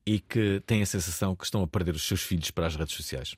[0.07, 2.95] e que têm a sensação que estão a perder os seus filhos para as redes
[2.95, 3.37] sociais?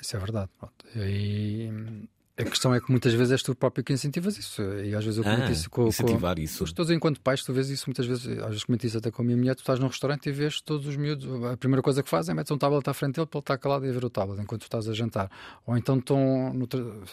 [0.00, 0.50] Isso é verdade.
[0.58, 0.86] pronto.
[0.96, 2.04] E hum,
[2.40, 4.62] a questão é que muitas vezes és tu próprio que incentivas isso.
[4.62, 6.64] E às vezes eu comento Ah, isso com, com incentivar isso.
[6.64, 9.22] Os todos enquanto pais, tu vês isso muitas vezes, às vezes comento isso até com
[9.22, 12.02] a minha mulher, tu estás num restaurante e vês todos os miúdos, a primeira coisa
[12.02, 13.92] que fazem é metes um tablet à frente dele para ele estar calado e a
[13.92, 15.30] ver o tablet enquanto tu estás a jantar.
[15.66, 16.52] Ou então estão.
[16.54, 16.68] no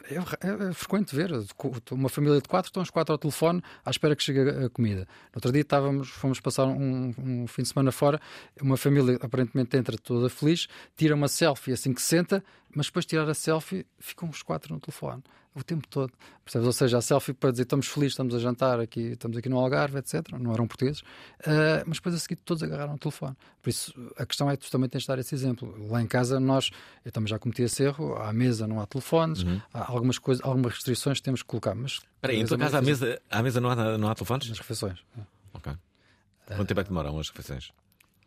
[0.09, 0.15] é,
[0.47, 1.31] é- é frequente ver,
[1.91, 4.69] uma família de quatro, estão os quatro ao telefone à espera que chegue a a
[4.69, 5.01] comida.
[5.33, 8.19] No outro dia estávamos, fomos passar um, um fim de semana fora,
[8.61, 12.43] uma família aparentemente entra toda feliz, tira uma selfie assim que senta,
[12.75, 15.23] mas depois de tirar a selfie ficam os quatro no telefone
[15.55, 16.13] o tempo todo.
[16.45, 16.67] Percebes?
[16.67, 19.57] Ou seja, a selfie para dizer estamos felizes, estamos a jantar aqui, estamos aqui no
[19.57, 20.33] Algarve, etc.
[20.39, 21.01] Não eram portugueses,
[21.43, 23.35] Ah, mas depois a seguir todos agarraram o telefone.
[23.59, 25.75] Por isso, a questão é que tu também tens de dar esse exemplo.
[25.89, 26.69] Lá em casa, nós,
[27.03, 30.73] eu também já cometi esse erro, à mesa não há telefones, há algumas coisas, algumas
[30.75, 31.73] restrições que temos que colocar.
[31.73, 34.47] Mas Espera aí, em tua casa à mesa, à mesa não, há, não há telefones?
[34.49, 34.99] nas refeições.
[35.55, 35.73] Ok.
[36.45, 37.71] Quanto tempo é que demoram as refeições?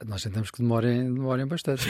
[0.07, 1.85] Nós tentamos que demorem, demorem bastante.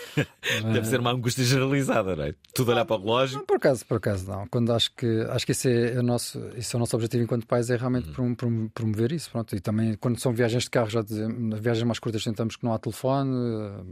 [0.72, 2.34] Deve ser uma angústia generalizada, não é?
[2.54, 3.38] Tudo olhar para o relógio.
[3.38, 4.46] Não, por acaso, por acaso não.
[4.48, 7.46] Quando acho que acho que esse é o nosso, esse é o nosso objetivo enquanto
[7.46, 9.30] pais é realmente prom- promover isso.
[9.30, 9.54] Pronto.
[9.54, 12.72] E também quando são viagens de carro, já dizemos, viagens mais curtas tentamos que não
[12.72, 13.30] há telefone,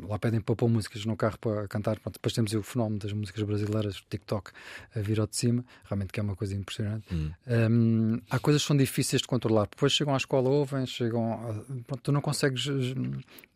[0.09, 1.99] lá pedem para pôr músicas no carro para cantar.
[2.01, 2.15] Pronto.
[2.15, 4.53] Depois temos o fenómeno das músicas brasileiras, o TikTok,
[4.97, 7.05] a vir ao de cima, realmente que é uma coisa impressionante.
[7.47, 9.69] Hum, há coisas que são difíceis de controlar.
[9.71, 11.33] Depois chegam à escola, ouvem, chegam.
[11.35, 12.65] a- Pronto, tu não consegues,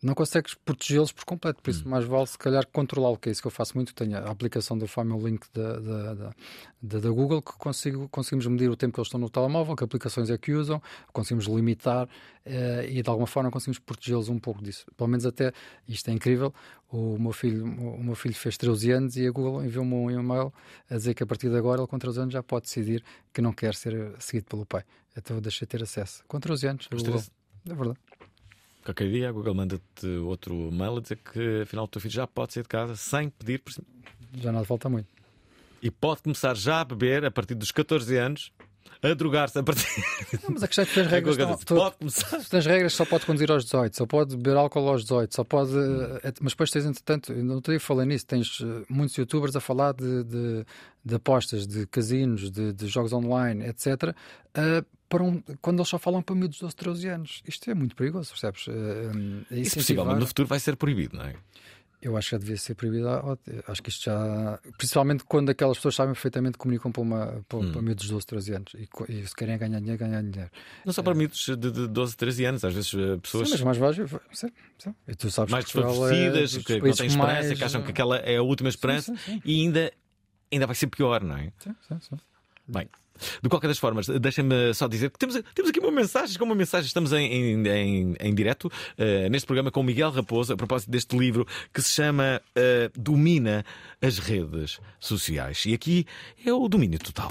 [0.05, 1.61] não consegues protegê-los por completo.
[1.61, 3.93] Por isso, mais vale se calhar controlá-lo, que é isso que eu faço muito.
[3.93, 8.69] Tenho a aplicação do Family Link da, da, da, da- Google que consigo, conseguimos medir
[8.69, 12.07] o tempo que eles estão no telemóvel, que aplicações é que usam, conseguimos limitar
[12.45, 14.85] eh, e de alguma forma conseguimos protegê-los um pouco disso.
[14.95, 15.51] Pelo menos até,
[15.87, 16.53] isto é incrível,
[16.91, 20.53] o meu filho, o meu filho fez 13 anos e a Google enviou-me um e-mail
[20.89, 23.41] a dizer que a partir de agora ele com 13 anos já pode decidir que
[23.41, 24.83] não quer ser seguido pelo pai.
[25.17, 26.23] Então eu deixei ter acesso.
[26.27, 27.19] Com 13 anos, a Os Google.
[27.21, 27.31] 13?
[27.67, 27.99] É verdade.
[28.85, 32.27] Qualquer dia a Google manda-te outro mail a dizer que afinal o teu filho já
[32.27, 33.87] pode sair de casa sem pedir por cima.
[34.37, 35.07] Já nada falta muito.
[35.81, 38.51] E pode começar já a beber a partir dos 14 anos,
[39.01, 39.85] a drogar-se a partir.
[40.43, 41.37] Não, mas a questão é que tu tens A regras.
[41.37, 42.37] Não, tu- pode começar.
[42.39, 45.43] tu tens regras, só pode conduzir aos 18, só pode beber álcool aos 18, só
[45.43, 45.71] pode.
[45.75, 46.17] Hum.
[46.23, 49.93] eh, Mas depois tens, entretanto, não te falei nisso, tens eh, muitos youtubers a falar
[49.93, 50.65] de, de,
[51.03, 54.15] de apostas, de casinos, de, de jogos online, etc.
[54.55, 57.43] eh, para um- quando eles só falam para miúdos de 12, 13 anos.
[57.47, 58.65] Isto é muito perigoso, percebes?
[58.67, 61.35] Eh, eh, Isso possivelmente no futuro vai ser proibido, não é?
[62.01, 63.07] Eu acho que já devia ser proibido.
[63.67, 64.59] Acho que isto já.
[64.77, 67.71] Principalmente quando aquelas pessoas sabem perfeitamente que comunicam para, uma, para, Hum.
[67.71, 70.51] para miúdos de 12, 13 anos e, e se querem ganhar dinheiro, ganhar dinheiro.
[70.85, 73.61] Não só para miúdos de, de 12, 13 anos, às vezes eh, pessoas Sim, mas
[73.61, 74.19] mais baixo.
[74.31, 74.95] Sim, sim.
[75.07, 77.91] E tu sabes mais é desfavorecidas, dos que não têm esperança, mais- que acham que
[77.91, 79.41] aquela é a última esperança sim, sim.
[79.43, 79.91] e ainda,
[80.51, 81.51] ainda vai ser pior, não é?
[81.59, 82.15] Sim, sim, sim.
[82.67, 82.89] Bem,
[83.41, 86.55] de qualquer das formas, deixem-me só dizer que temos, temos aqui uma mensagem, com uma
[86.55, 90.57] mensagem, estamos em, em, em, em direto eh, neste programa com o Miguel Raposo, a
[90.57, 93.65] propósito deste livro que se chama eh, Domina
[94.01, 95.63] as Redes Sociais.
[95.65, 96.05] E aqui
[96.45, 97.29] é o domínio total.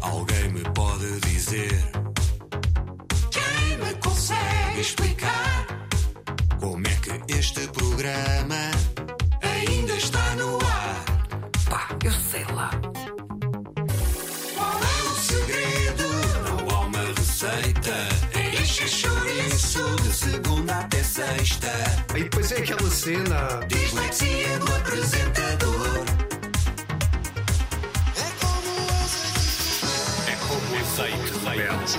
[0.00, 1.70] Alguém me pode dizer
[3.30, 5.88] Quem me consegue explicar
[6.58, 8.70] Como é que este programa
[9.42, 11.04] Ainda está no ar
[11.68, 12.70] Pá, eu sei lá
[17.40, 17.96] receita
[18.34, 21.72] É chouriço De segunda até sexta
[22.14, 23.60] E depois é aquela cena.
[23.66, 26.04] Dislexia do apresentador
[30.26, 31.92] É como o azeite rebelde.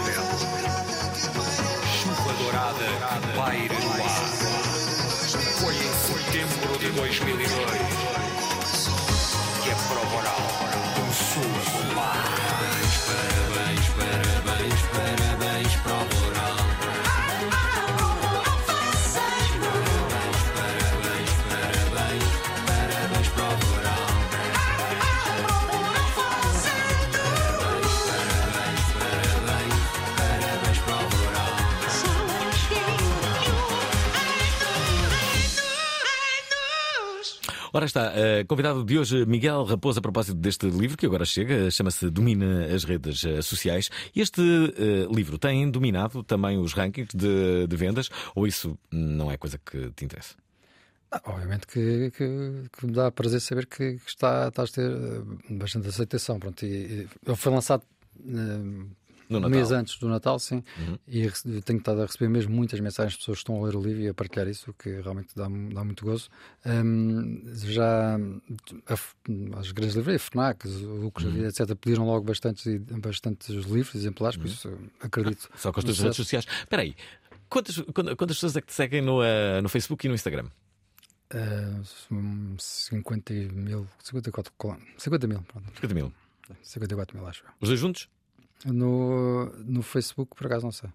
[2.02, 2.86] Chuva dourada
[3.22, 4.28] que paira no ar.
[5.60, 7.52] Foi em setembro de 2002
[9.64, 10.71] que a prova oral
[37.74, 41.72] Ora está, eh, convidado de hoje Miguel Raposo a propósito deste livro que agora chega,
[41.72, 43.90] chama-se Domina as Redes eh, Sociais.
[44.14, 49.38] Este eh, livro tem dominado também os rankings de, de vendas ou isso não é
[49.38, 50.36] coisa que te interessa?
[51.12, 54.92] Ah, Obviamente que, que, que me dá prazer saber que, que está, está a ter
[55.52, 56.40] bastante aceitação.
[56.40, 57.84] Pronto, e, e ele foi lançado
[58.24, 58.90] No
[59.40, 60.64] um mês antes do Natal, sim.
[60.80, 60.98] Uhum.
[61.08, 61.30] E
[61.62, 64.02] tenho estado a receber mesmo muitas mensagens de pessoas que estão a ler o livro
[64.02, 66.30] e a partilhar isso, o que realmente dá, dá muito gozo.
[66.66, 68.16] Hum, já
[68.88, 71.46] a as grandes livrarias, FNAC, Lucas, Uhum.
[71.46, 72.66] etc., pediram logo bastantes,
[73.02, 75.50] bastantes livros exemplares, por isso acredito.
[75.56, 76.46] Só com as tuas redes sociais.
[76.60, 76.96] Espera aí,
[77.50, 80.48] quantas, quantas pessoas é que te seguem no, eh, no Facebook e no Instagram?
[81.34, 85.66] Uh, um, 50 mil, 54, col- 50 mil, pronto.
[85.76, 86.14] 50 mil.
[86.62, 87.44] 54 mil, acho.
[87.62, 88.10] Os dois juntos?
[88.66, 90.90] No, no Facebook, por acaso, não sei.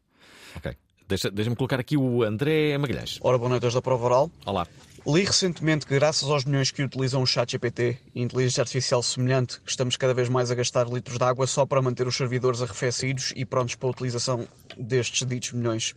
[0.56, 0.76] Ok.
[1.08, 3.18] Deixa- Deixa-me colocar aqui o André Magalhães.
[3.22, 4.30] Ora, boa noite aos da Prova Oral.
[4.44, 4.66] Olá.
[5.06, 9.60] Li recentemente que, graças aos milhões que utilizam o chat GPT e inteligência artificial semelhante,
[9.64, 13.32] estamos cada vez mais a gastar litros de água só para manter os servidores arrefecidos
[13.36, 15.94] e prontos para a utilização destes ditos milhões.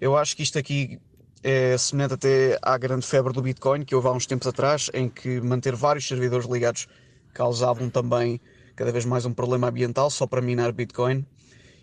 [0.00, 1.00] Eu acho que isto aqui
[1.42, 5.08] é semelhante até à grande febre do Bitcoin que houve há uns tempos atrás, em
[5.08, 6.86] que manter vários servidores ligados
[7.34, 8.40] causavam também
[8.74, 11.24] cada vez mais um problema ambiental só para minar Bitcoin.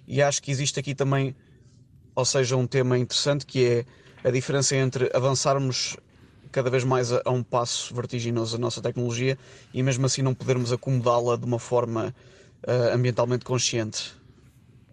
[0.07, 1.35] E acho que existe aqui também
[2.19, 5.95] ou seja, um tema interessante que é a diferença entre avançarmos
[6.51, 9.37] cada vez mais a, a um passo vertiginoso a nossa tecnologia
[9.73, 12.13] e mesmo assim não podermos acomodá-la de uma forma
[12.67, 14.13] ah, ambientalmente consciente.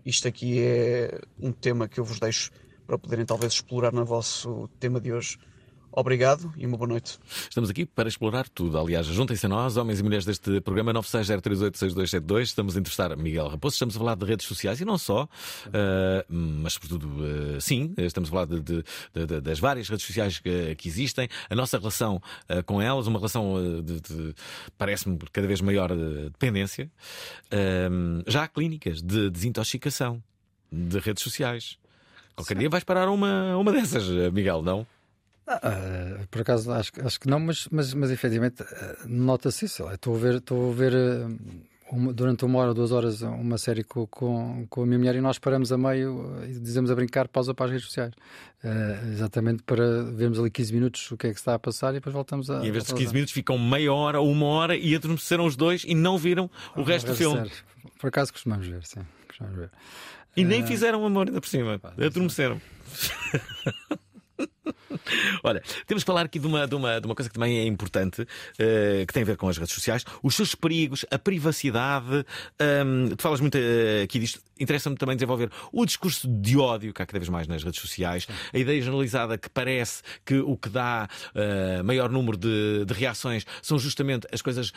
[0.05, 2.53] Isto aqui é um tema que eu vos deixo
[2.87, 5.37] para poderem talvez explorar no vosso tema de hoje.
[5.99, 7.19] Obrigado e uma boa noite.
[7.49, 8.77] Estamos aqui para explorar tudo.
[8.79, 12.43] Aliás, juntem-se a nós, homens e mulheres deste programa 960386272.
[12.43, 13.77] Estamos a entrevistar Miguel Raposo.
[13.77, 15.27] Estamos a falar de redes sociais e não só,
[15.73, 17.09] eh, mas sobretudo,
[17.57, 20.87] eh, sim, estamos a falar de, de- de- de- das várias redes sociais que, que
[20.87, 24.35] existem, a nossa relação eh, com elas, uma relação de, de-
[24.77, 25.91] parece-me cada vez maior
[26.31, 26.91] dependência.
[28.27, 30.23] Já há clínicas de desintoxicação
[30.71, 31.79] de redes sociais.
[32.35, 34.87] Qualquer dia vais parar a uma, uma dessas, Miguel, não?
[35.47, 39.89] Ah, por acaso acho, que- acho que não, mas, mas, mas efetivamente ah, nota-se isso.
[39.91, 41.29] Estou a ver, estou a ver ah,
[41.93, 45.21] uma- durante uma hora, duas horas, uma série com, com, com a minha mulher e
[45.21, 48.13] nós paramos a meio ah, e dizemos a brincar pausa para as redes sociais.
[48.65, 51.95] Ah, exatamente para vermos ali 15 minutos o que é que está a passar e
[51.95, 52.65] depois voltamos a.
[52.65, 55.47] E em vez de a 15 minutos ficam meia hora ou uma hora e adormeceram
[55.47, 57.37] os dois e não viram o resto do filme.
[57.37, 57.53] Sério.
[58.01, 59.01] Por acaso costumamos ver, sim.
[59.29, 59.71] Costumamos ver.
[60.37, 60.67] E nem Ah.
[60.67, 61.81] fizeram amor ainda por cima.
[62.05, 62.61] Adormeceram.
[65.43, 67.65] Olha, temos que falar aqui de uma, de uma, de uma coisa que também é
[67.65, 68.27] importante,
[68.59, 72.25] eh, que tem a ver com as redes sociais, os seus perigos, a privacidade.
[72.59, 74.41] Ahm, tu falas muito eh, aqui disto.
[74.59, 78.27] Interessa-me também desenvolver o discurso de ódio que há cada vez mais nas redes sociais,
[78.53, 83.45] a ideia generalizada que parece que o que dá eh, maior número de, de reações
[83.61, 84.73] são justamente as coisas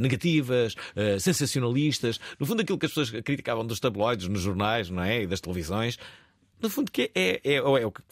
[0.00, 0.74] negativas,
[1.20, 5.22] sensacionalistas, no fundo aquilo que as pessoas criticavam dos tabloides, nos jornais, não é?
[5.22, 5.98] E das televisões.
[6.60, 8.02] No fundo, que é, é, é, é o que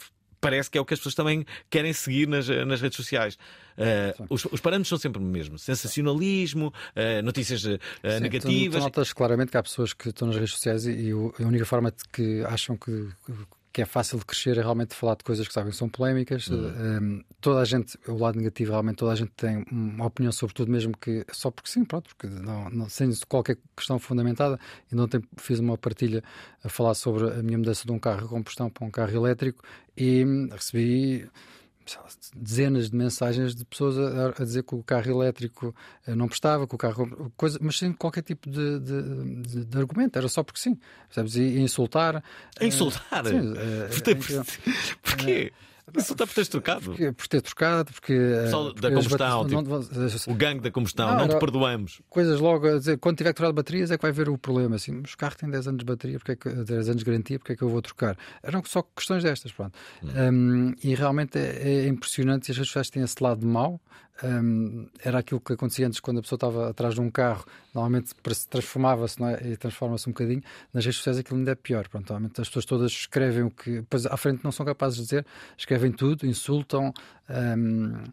[0.45, 3.37] parece que é o que as pessoas também querem seguir nas, nas redes sociais.
[3.77, 7.79] Eh, os, os parâmetros são sempre o mesmo: sensacionalismo, eh, notícias eh,
[8.17, 8.75] Sim, negativas.
[8.75, 11.47] Tu, tu notas claramente que há pessoas que estão nas redes sociais e, e a
[11.47, 13.33] única forma de que acham que, que
[13.81, 16.49] é fácil de crescer é realmente falar de coisas que sabem que são polémicas.
[16.49, 20.53] Um, toda a gente, o lado negativo, realmente toda a gente tem uma opinião sobre
[20.53, 24.59] tudo, mesmo que só porque sim, pronto, porque não, não, sem qualquer questão fundamentada.
[24.91, 25.07] E não
[25.37, 26.23] fiz uma partilha
[26.63, 29.63] a falar sobre a minha mudança de um carro a combustão para um carro elétrico
[29.97, 31.29] e hum, recebi
[32.35, 35.73] dezenas de mensagens de pessoas a, a dizer que o carro elétrico
[36.07, 37.31] eh, não prestava, que o carro.
[37.37, 40.77] Coisa, mas sem qualquer tipo de, de, de- de argumento, era só porque sim.
[41.07, 41.35] Percebes?
[41.35, 42.23] E, e insultar.
[42.61, 43.25] Insultar?
[43.27, 43.87] eh, sim, eh,
[45.01, 45.51] Porquê?
[45.53, 45.99] então, Porquê?
[46.01, 46.81] Insultar por teres trocado.
[46.81, 48.11] porque- por ter trocado, porque.
[48.13, 52.01] eh, Pessoal porque da combustão, tipo, não- O gangue da combustão, Não, não, te perdoamos.
[52.09, 54.37] coisas logo a dizer, quando tiver que trocar de baterias é que vai ver o
[54.37, 54.75] problema.
[54.77, 57.05] Assim, mas o carro tem 10 anos de bateria, porque é que, 10 anos de
[57.05, 58.17] garantia, porque é que eu vou trocar?
[58.41, 59.77] Eram só questões destas, pronto.
[60.03, 63.79] Um, e realmente é, é impressionante as redes sociais têm esse lado mau.
[64.23, 68.13] Um, era aquilo que acontecia antes quando a pessoa estava atrás de um carro, normalmente
[68.49, 69.51] transformava-se é?
[69.51, 70.41] e transforma-se um bocadinho.
[70.73, 71.87] Nas redes sociais aquilo ainda é pior.
[71.89, 75.03] Pronto, normalmente as pessoas todas escrevem o que depois à frente não são capazes de
[75.03, 75.25] dizer,
[75.57, 76.93] escrevem tudo, insultam.
[77.29, 78.03] um,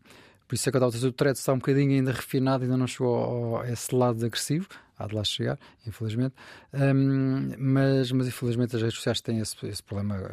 [0.49, 2.87] por isso é que a dizer, o thread está um bocadinho ainda refinado, ainda não
[2.87, 4.69] chegou a esse lado agressivo.
[4.99, 6.35] Há de lá chegar, infelizmente.
[6.75, 10.31] Um, mas, mas infelizmente as redes sociais têm esse, esse problema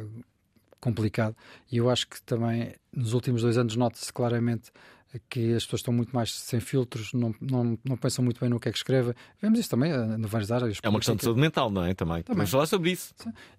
[0.82, 1.36] complicado.
[1.71, 4.71] E eu acho que também nos últimos dois anos nota-se claramente
[5.30, 8.60] que as pessoas estão muito mais sem filtros, não, não, não pensam muito bem no
[8.60, 9.13] que é que escrevem.
[9.41, 10.78] Vemos isso também eh, em várias áreas.
[10.84, 11.93] É uma questão de saúde mental, não é?
[11.93, 12.24] Também.
[12.28, 13.13] Vamos falar sobre isso.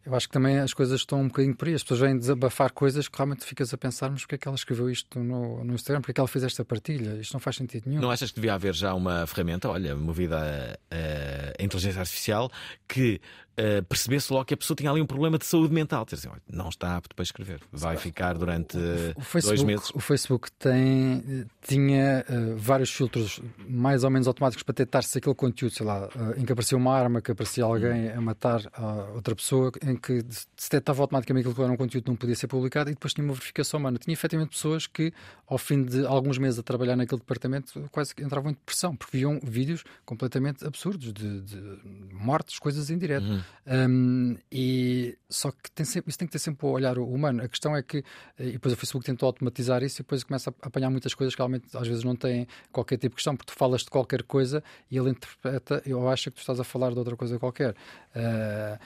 [0.04, 1.74] Eu acho que também as coisas estão um bocadinho por aí.
[1.74, 4.54] As pessoas vêm desabafar coisas que realmente ficas a pensar, mas porque é que ela
[4.54, 6.00] escreveu isto no, no Instagram?
[6.00, 7.18] Porque é que ela fez esta partilha?
[7.20, 8.00] Isto não faz sentido nenhum.
[8.00, 12.50] Não achas que devia haver já uma ferramenta, olha, movida a, a inteligência artificial,
[12.86, 13.20] que
[13.56, 16.06] eh, percebesse logo que a pessoa tinha ali um problema de saúde mental?
[16.06, 17.60] Quer dizer, não está apto para escrever.
[17.70, 19.90] Vai ficar durante eh, O Facebook, dois meses.
[19.94, 25.34] o Facebook tem, tinha eh, vários filtros mais ou menos automáticos para detectar se aquele
[25.34, 29.10] conteúdo, sei lá, eh, em que aparecia uma arma, que aparecia alguém a matar ah,
[29.14, 32.36] outra pessoa, em que se detectava automaticamente que aquilo era um conteúdo que não podia
[32.36, 33.98] ser publicado e depois tinha uma verificação humana.
[33.98, 35.12] Tinha efetivamente pessoas que,
[35.46, 39.16] ao fim de alguns meses a trabalhar naquele departamento, quase que entravam em depressão, porque
[39.16, 41.78] viam vídeos completamente absurdos de, de
[42.12, 43.44] mortes, coisas em direto.
[43.66, 47.42] Um, e só que tem sempre, isso tem que ter sempre o olhar humano.
[47.42, 47.98] A questão é que,
[48.38, 51.29] eh, e depois o Facebook tentou automatizar isso e depois começa a apanhar muitas coisas
[51.34, 54.22] que realmente às vezes não têm qualquer tipo de questão, porque tu falas de qualquer
[54.22, 57.74] coisa e ele interpreta, eu acho que tu estás a falar de outra coisa qualquer.
[58.14, 58.78] Uh,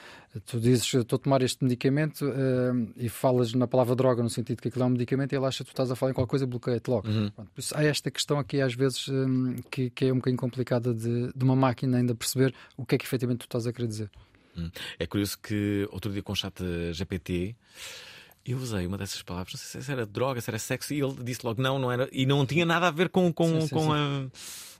[0.45, 4.61] tu dizes, estou a tomar este medicamento uh, e falas na palavra droga no sentido
[4.61, 6.29] que aquilo é um medicamento e ele acha que tu estás a falar em qualquer
[6.29, 7.07] coisa e bloqueia-te logo.
[7.31, 10.39] Pronto, por isso há esta questão aqui às vezes um, que, que é um bocadinho
[10.39, 13.73] complicada de, de uma máquina ainda perceber o que é que efetivamente tu estás a
[13.73, 14.09] querer dizer.
[14.57, 14.69] Hum.
[14.97, 16.53] É curioso que outro dia com o chat
[16.93, 17.55] GPT
[18.45, 21.15] eu usei uma dessas palavras, não sei se era droga, se era sexo, e ele
[21.23, 23.73] disse logo não, não era, e não tinha nada a ver com, com, Sim, sim,
[23.73, 23.91] com, sim.
[23.91, 24.27] A,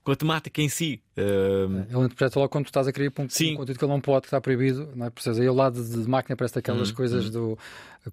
[0.06, 1.02] com a temática em si.
[1.18, 3.56] Hum, Ele interpreta logo quando tu estás a querer um, um Sim.
[3.56, 5.10] conteúdo que ele não pode, está proibido, não é?
[5.10, 5.40] Percebes?
[5.40, 7.58] Aí o lado de, máquina parece aquelas Hum, coisas do.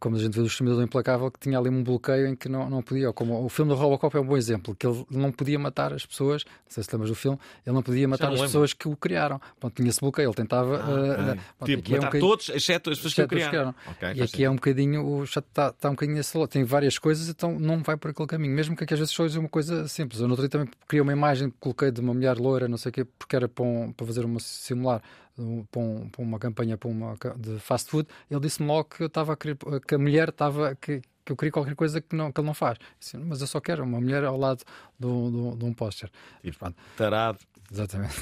[0.00, 2.70] Como a gente vê do Exterminador Implacável, que tinha ali um bloqueio em que não,
[2.70, 3.08] não podia.
[3.08, 5.92] Ou como o filme do Robocop é um bom exemplo, que ele não podia matar
[5.92, 8.48] as pessoas, não sei se lembras do filme, ele não podia matar não as lembro.
[8.48, 9.38] pessoas que o criaram.
[9.60, 10.76] Pronto, tinha esse bloqueio, ele tentava.
[10.78, 13.20] Ah, uh, uh, pronto, tipo, aqui é um matar bocadinho- todos, exceto as pessoas que
[13.20, 13.74] o exceto criaram.
[13.74, 13.92] criaram.
[13.92, 16.48] Ok, e aqui é um bocadinho, o chat está tá um bocadinho nesse lado.
[16.48, 18.54] Tem várias coisas, então não vai por aquele caminho.
[18.54, 20.22] Mesmo que aqui às vezes só uma coisa simples.
[20.22, 22.90] Eu no outro dia também criei uma imagem, coloquei de uma mulher loira, não sei
[22.90, 25.02] o quê, porque era para, um- para fazer uma simular
[25.38, 28.08] um, para, um- para uma campanha para uma, de fast food.
[28.30, 29.56] Ele disse-me logo que eu estava a querer,
[29.86, 30.74] que a mulher estava.
[30.76, 32.76] Que, que eu queria qualquer coisa que, não, que ele não faz.
[32.80, 34.64] Eu disse, mas eu só quero uma mulher ao lado
[34.98, 36.10] do, do, de um póster.
[36.42, 37.38] Tipo, Pronto, Tarado.
[37.70, 38.16] exatamente.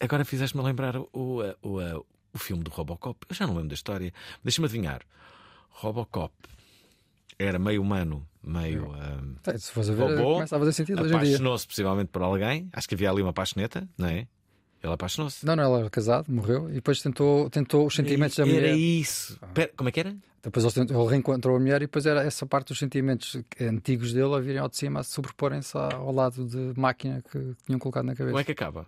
[0.00, 3.18] Agora fizeste-me lembrar o, o, o, o filme do Robocop.
[3.28, 4.12] Eu já não lembro da história.
[4.44, 5.00] Deixa-me adivinhar.
[5.70, 6.32] Robocop
[7.38, 8.88] era meio humano, meio.
[8.90, 11.28] hum, Então, Se fores a ver, robô, começa a fazer sentido hoje em dia.
[11.28, 12.68] apaixonou-se possivelmente por alguém.
[12.72, 14.26] Acho que havia ali uma paixoneta, não é?
[14.82, 15.44] Ele apaixonou-se.
[15.44, 18.62] Não, não, ela era casado, morreu e depois tentou, tentou os sentimentos da mulher.
[18.64, 19.38] Era isso.
[19.52, 20.16] Pera, como é que era?
[20.40, 24.12] Depois ele, tentou- ele reencontrou a mulher e depois era essa parte dos sentimentos antigos
[24.12, 28.04] dele a virem ao de cima a sobreporem-se ao lado de máquina que tinham colocado
[28.04, 28.30] na cabeça.
[28.30, 28.86] Como é que acaba?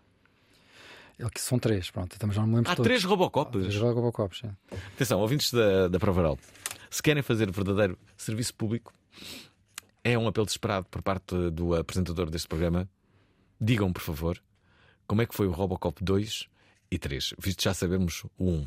[1.21, 2.89] Ele que são três, pronto, também já não me lembro Há todos.
[2.89, 3.61] três Robocops.
[3.61, 4.51] Três Robocops, sim.
[4.95, 6.39] Atenção, ouvintes da, da Provaral,
[6.89, 8.91] se querem fazer verdadeiro serviço público,
[10.03, 12.89] é um apelo desesperado por parte do apresentador deste programa.
[13.61, 14.43] Digam, por favor,
[15.07, 16.49] como é que foi o Robocop 2
[16.91, 18.67] e 3, visto já sabemos o 1.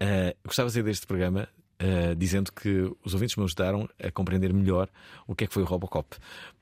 [0.00, 4.52] Ah, gostava de sair deste programa ah, dizendo que os ouvintes me ajudaram a compreender
[4.52, 4.90] melhor
[5.26, 6.14] o que é que foi o Robocop,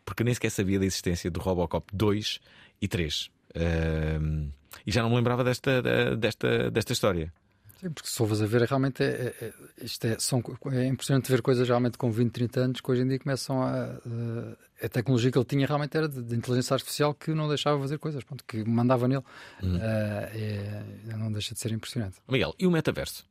[0.05, 2.39] porque nem sequer sabia da existência do Robocop 2
[2.81, 3.31] e 3.
[3.57, 4.47] Ah,
[4.87, 7.33] e já não me lembrava desta, desta, desta história.
[7.81, 9.53] Sim, porque se fores a ver, realmente é, é- é-
[9.85, 13.09] isto é, são, é impressionante ver coisas realmente com 20, 30 anos que hoje em
[13.09, 13.99] dia começam a.
[14.83, 17.99] a- tecnologia que ele tinha realmente era de, de inteligência artificial que não deixava fazer
[17.99, 19.23] coisas, pronto, que mandava nele.
[19.63, 19.79] Uhum.
[19.81, 20.83] Ah, é-
[21.19, 22.17] não deixa de ser impressionante.
[22.29, 23.27] Miguel, e o metaverso?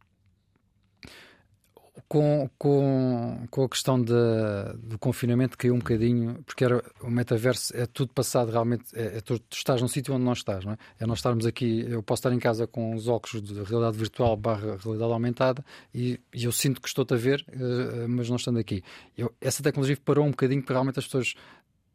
[2.09, 7.75] Com, com, com a questão da- do confinamento caiu um bocadinho, porque era, o metaverso
[7.75, 8.83] é tudo passado realmente.
[8.93, 10.77] É, é tu, tu estás num sítio onde não estás, não é?
[10.99, 11.85] É nós estarmos aqui.
[11.89, 16.19] Eu posso estar em casa com os óculos de realidade virtual barra realidade aumentada e,
[16.33, 18.83] e eu sinto que estou-te a ver, eh, mas não estando aqui.
[19.17, 21.33] Eu- essa tecnologia parou um bocadinho porque realmente as pessoas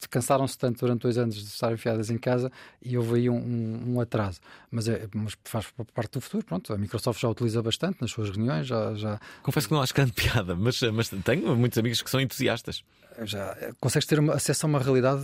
[0.08, 2.50] cansaram-se tanto durante dois anos de estar enfiadas em casa
[2.82, 4.40] e houve aí um, um- um atraso.
[4.70, 6.44] Mas, é, mas faz parte do futuro.
[6.44, 9.94] Pronto, a Microsoft já utiliza bastante nas suas reuniões, já, já, Confesso que não acho
[9.94, 12.82] grande piada, mas, mas tenho muitos amigos que são entusiastas.
[13.24, 15.22] já consegues ter uma, acesso a uma realidade,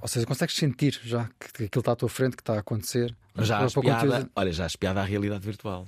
[0.00, 2.58] ou seja, consegues sentir já que, que aquilo está à tua frente, que está a
[2.60, 3.14] acontecer.
[3.36, 5.86] Já há conteúdo- olha, já espiada à realidade virtual.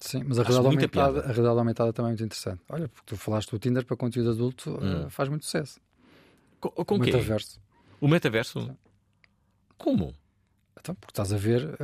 [0.00, 1.18] Sim, mas a Acho realidade, aumentada, piada.
[1.20, 2.60] a realidade aumentada também é muito interessante.
[2.68, 5.04] Olha, porque tu falaste do Tinder para conteúdo adulto, Hum.
[5.06, 5.80] eh, faz muito sucesso.
[6.70, 7.06] Com, com o quê?
[7.12, 7.60] metaverso.
[8.00, 8.76] O metaverso?
[9.78, 10.14] Como?
[10.80, 11.78] Então, porque estás a ver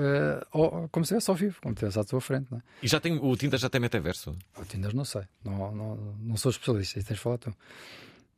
[0.52, 2.48] ao- como se estivesse ao vivo, como se estivesse à tua frente.
[2.50, 2.62] Não é?
[2.82, 4.36] E já tem, o Tinder já tem metaverso?
[4.56, 7.54] O Tinder não sei, não, não, não sou especialista, isso tens de falar tu.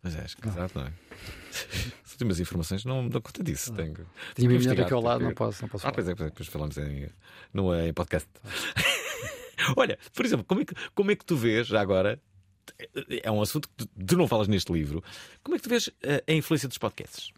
[0.03, 0.93] Mas é, escusado, não é?
[2.05, 3.72] As últimas informações não dou conta disso.
[3.72, 3.95] Tenho,
[4.34, 5.95] Tinha uma mulher aqui ao lado, não que- posso, não posso Ah, falar.
[5.95, 7.09] pois é, pois é, depois falamos em,
[7.53, 8.28] no, em podcast.
[9.76, 12.20] Olha, por exemplo, como é, que, como é que tu vês já agora
[13.22, 15.02] é um assunto que tu, tu não falas neste livro.
[15.42, 17.32] Como é que tu vês eh, a influência dos podcasts?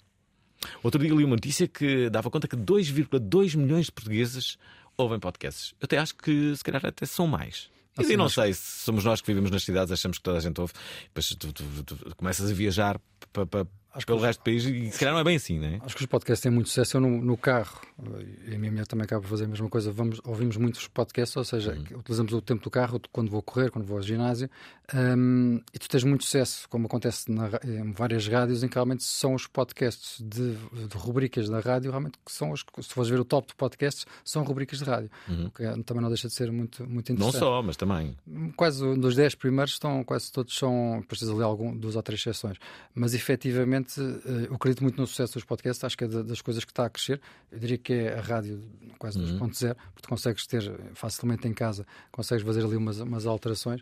[0.82, 4.56] Outro dia li uma notícia que dava conta que 2,2 milhões de portugueses
[4.96, 5.72] ouvem podcasts.
[5.80, 7.70] Eu até acho que se calhar até são mais.
[7.96, 10.40] Assim, e não sei se somos nós que vivemos nas cidades, achamos que toda a
[10.40, 10.72] gente ouve,
[11.04, 13.00] depois tu, tu- tu começas a viajar
[13.32, 15.36] pa- pa- Acho que pelo os- resto do país e se calhar não é bem
[15.36, 15.80] assim, não é?
[15.84, 16.96] Acho que os podcasts têm muito sucesso.
[16.96, 17.80] Eu no, no carro,
[18.20, 20.86] eh, e a minha mulher também acaba por fazer a mesma coisa, vamos, ouvimos muitos
[20.88, 21.98] podcasts, ou seja, Uhum.
[22.00, 24.50] utilizamos o tempo do carro quando vou correr, quando vou ao ginásio,
[24.92, 29.02] hum, e tu tens muito sucesso, como acontece na em várias rádios, em que realmente
[29.04, 30.54] são os podcasts de,
[30.88, 34.04] de rubricas da rádio, realmente que são os, se fores ver o top de podcasts,
[34.24, 35.10] são rubricas de rádio.
[35.28, 37.18] O que também não deixa de ser muito, muito Uhum.
[37.18, 38.16] Não interessante só, mas também.
[38.56, 42.20] quase um dos 10 primeiros estão, quase todos são, precisas ali algum, duas ou três
[42.20, 42.56] exceções.
[42.94, 46.40] Mas efetivamente, eh, eu acredito muito no sucesso dos podcasts, acho que é da- das
[46.42, 47.20] coisas que está a crescer.
[47.50, 48.62] Eu diria que é a rádio
[48.98, 53.80] quase 2.0, porque consegues ter facilmente em casa, consegues fazer ali umas, umas alterações.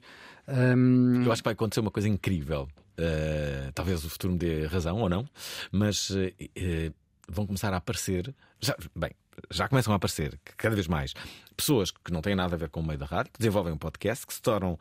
[0.49, 2.69] Hum, Eu acho que vai acontecer uma coisa incrível.
[2.99, 5.27] Uh, talvez o futuro me dê razão ou não,
[5.71, 6.95] mas uh, uh,
[7.29, 8.35] vão começar a aparecer.
[8.61, 9.11] Já, bem,
[9.51, 11.15] já começam a aparecer cada vez mais
[11.57, 13.79] pessoas que não têm nada a ver com o meio da rádio, que desenvolvem um
[13.79, 14.79] podcast, que se tornam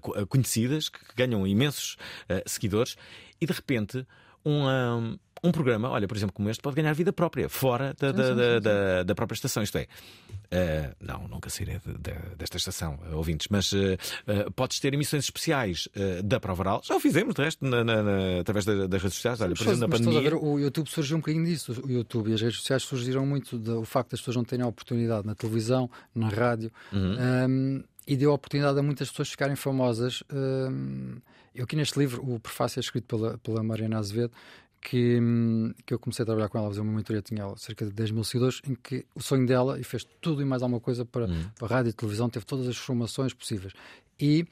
[0.00, 1.96] co- conhecidas, que ganham imensos
[2.46, 2.96] seguidores
[3.40, 4.06] e de repente
[4.44, 4.66] um.
[4.66, 8.34] um, um programa, olha, por exemplo, como este, pode ganhar vida própria, fora da, da,
[8.34, 9.62] da, da- da própria estação.
[9.62, 9.82] Isto é,
[10.52, 13.76] uh, não, nunca sairei de- de- desta estação, uh, ouvintes, mas uh,
[14.26, 15.88] uh, podes ter emissões especiais
[16.24, 16.82] da Prova Oral.
[16.84, 19.40] Já o fizemos, de resto, na- na- na- através da- das redes sociais.
[19.40, 20.20] Olha, por exemplo, na pandemia.
[20.22, 21.72] ver, o YouTube surgiu um bocadinho disso.
[21.84, 24.68] O YouTube e as redes sociais surgiram muito do facto das pessoas não terem a
[24.68, 27.16] oportunidade na televisão, na rádio, Uhum.
[27.48, 30.24] um, e deu a oportunidade a muitas pessoas ficarem famosas.
[30.32, 31.16] Um,
[31.54, 34.32] eu aqui neste livro, o prefácio é escrito pela, pela Mariana Azevedo,
[34.80, 37.84] que, hum, que eu comecei a trabalhar com ela, fazer uma mentoria, tinha ela cerca
[37.84, 40.80] de 10 mil seguidores, em que o sonho dela, e fez tudo e mais alguma
[40.80, 41.28] coisa para,
[41.58, 43.74] para rádio e televisão, teve todas as formações possíveis.
[44.18, 44.46] E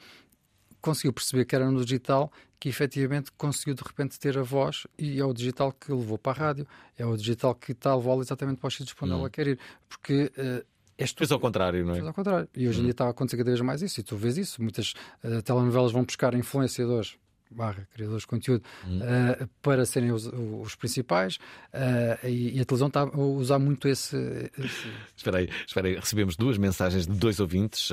[0.79, 5.19] conseguiu perceber que era no digital que efetivamente conseguiu de repente ter a voz e
[5.19, 8.21] é o digital que levou para a rádio, é o digital que está a levá-la
[8.21, 9.59] exatamente para os sítios para onde ela quer ir.
[9.87, 11.95] Porque uh, és tu Fez ao contrário, não é?
[11.95, 12.47] Fez ao contrário.
[12.55, 14.61] E hoje em dia está a acontecer cada vez mais isso, e tu vês isso.
[14.61, 14.93] Muitas
[15.23, 17.15] eh, telenovelas vão buscar influenciadores.
[17.49, 18.61] Barra, criadores de conteúdo
[19.01, 21.37] eh, para serem os, os principais
[21.71, 24.17] eh, e, e a televisão está a usar muito esse,
[24.57, 25.95] esse- Espera aí, espera aí.
[25.95, 27.87] Recebemos duas mensagens de dois ouvintes.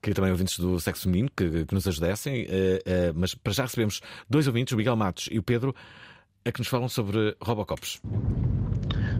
[0.00, 2.46] Queria também ouvintes do sexo feminino que, que nos ajudassem,
[3.16, 4.00] mas para já recebemos
[4.30, 5.74] dois ouvintes, o Miguel Matos e o Pedro,
[6.44, 8.00] a que nos falam sobre Robocops.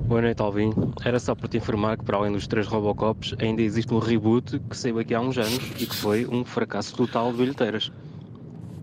[0.07, 0.70] Boa noite, Alvin.
[1.05, 4.59] Era só para te informar que, para além dos três Robocops, ainda existe um reboot
[4.61, 7.90] que saiu aqui há uns anos e que foi um fracasso total de bilheteiras.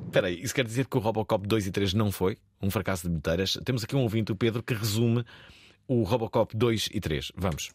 [0.06, 3.04] Espera aí, isso quer dizer que o Robocop 2 e 3 não foi um fracasso
[3.04, 3.58] de bilheteiras?
[3.64, 5.24] Temos aqui um ouvinte, o Pedro, que resume
[5.88, 7.32] o Robocop 2 e 3.
[7.36, 7.70] Vamos.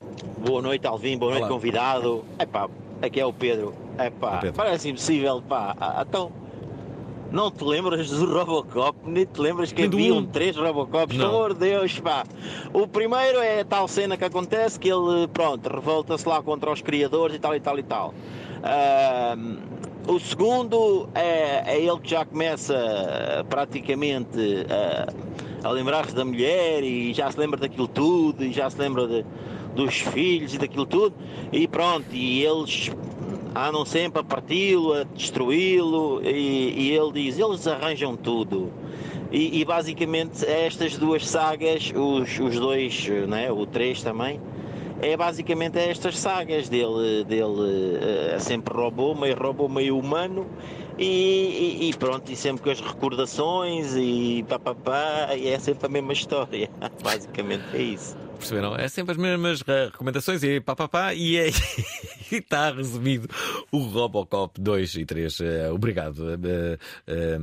[0.44, 1.16] Boa noite, Alvin.
[1.16, 1.52] Boa noite, Olá.
[1.52, 2.24] convidado.
[2.38, 2.68] Epá,
[3.00, 3.74] aqui é o Pedro.
[3.98, 4.56] Epá, Olá, Pedro.
[4.56, 5.74] parece impossível, pá.
[5.80, 6.30] Ah, Então,
[7.30, 8.96] não te lembras do Robocop?
[9.04, 10.26] Nem te lembras que haviam um.
[10.26, 11.16] três Robocops?
[11.16, 12.24] Pelo amor de Deus, pá.
[12.72, 16.80] O primeiro é a tal cena que acontece que ele, pronto, revolta-se lá contra os
[16.82, 18.14] criadores e tal e tal e tal.
[18.62, 19.58] Ahm,
[20.08, 24.38] o segundo é, é ele que já começa ah, praticamente
[25.64, 29.06] a, a lembrar-se da mulher e já se lembra daquilo tudo e já se lembra
[29.06, 29.24] de-
[29.74, 31.14] dos filhos e daquilo tudo
[31.52, 32.90] e pronto, e eles
[33.56, 38.72] andam sempre a parti-lo, a destruí-lo e, e ele diz, eles arranjam tudo.
[39.32, 44.40] E, e basicamente estas duas sagas, os, os dois, né, o três também,
[45.02, 47.98] é basicamente estas sagas dele, dele
[48.32, 50.46] eh, sempre robô, meio robô, meio humano
[50.98, 51.04] e,
[51.82, 56.12] e- e pronto, e sempre com as recordações e papapá, e é sempre a mesma
[56.14, 56.70] história,
[57.02, 58.16] basicamente é isso.
[58.38, 58.74] Perceberam?
[58.76, 61.48] É sempre as mesmas eh, recomendações e pá, pá, pá, e é.
[62.32, 63.28] e está resumido
[63.70, 65.40] o Robocop 2 e 3.
[65.40, 67.38] Eh, obrigado, eh, eh,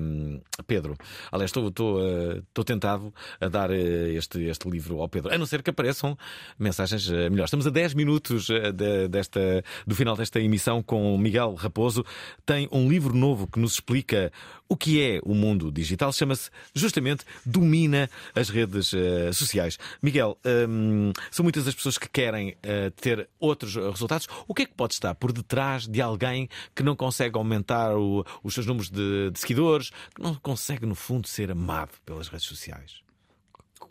[0.67, 0.95] Pedro.
[1.31, 1.99] Aliás, estou, estou,
[2.37, 6.17] estou tentado a dar este, este livro ao Pedro, a não ser que apareçam
[6.57, 7.45] mensagens melhores.
[7.45, 12.05] Estamos a 10 minutos de- desta, do final desta emissão com Miguel Raposo.
[12.45, 14.31] Tem um livro novo que nos explica
[14.69, 16.11] o que é o mundo digital.
[16.11, 18.91] Chama-se justamente Domina as redes
[19.33, 19.77] sociais.
[20.01, 22.55] Miguel, hum, são muitas as pessoas que querem
[22.99, 24.27] ter outros resultados.
[24.47, 28.25] O que é que pode estar por detrás de alguém que não consegue aumentar o-
[28.43, 32.45] os seus números de, de seguidores, que não consegue, no fundo, ser amado pelas redes
[32.47, 33.01] sociais?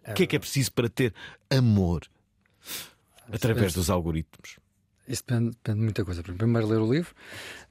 [0.07, 1.15] O que é que é preciso para ter
[1.51, 2.03] amor
[3.33, 4.59] através dos algoritmos?
[5.07, 6.23] Isso depende, depende de muita coisa.
[6.23, 7.13] Primeiro, ler o livro.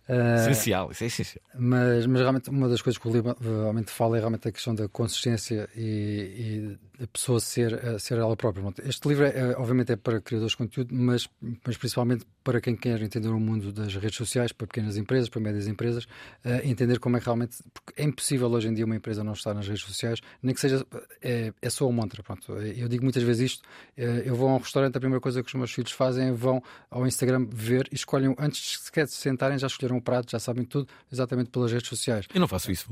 [0.09, 1.43] Ah, Essencial, isso é essencial.
[1.57, 4.75] Mas, mas realmente uma das coisas que o livro realmente fala é realmente a questão
[4.75, 8.63] da consistência e, e a pessoa ser, eh, ser ela própria.
[8.83, 11.27] Este livro, é, é, obviamente, é para criadores de conteúdo, mas,
[11.65, 15.41] mas principalmente para quem quer entender o mundo das redes sociais, para pequenas empresas, para
[15.41, 16.07] médias empresas,
[16.43, 17.57] eh, entender como é que realmente.
[17.73, 20.61] Porque é impossível hoje em dia uma empresa não estar nas redes sociais, nem que
[20.61, 20.85] seja.
[21.21, 22.21] É, é só uma mantra.
[22.23, 22.51] Pronto.
[22.53, 23.67] Eu digo muitas vezes isto.
[23.97, 26.31] eh, Eu vou a um restaurante, a primeira coisa que os meus filhos fazem é
[26.31, 30.29] vão ao Instagram ver e escolhem, antes sequer de se sentarem, já escolheram o prato,
[30.31, 32.25] já sabem tudo, exatamente pelas redes sociais.
[32.33, 32.89] Eu não faço isso.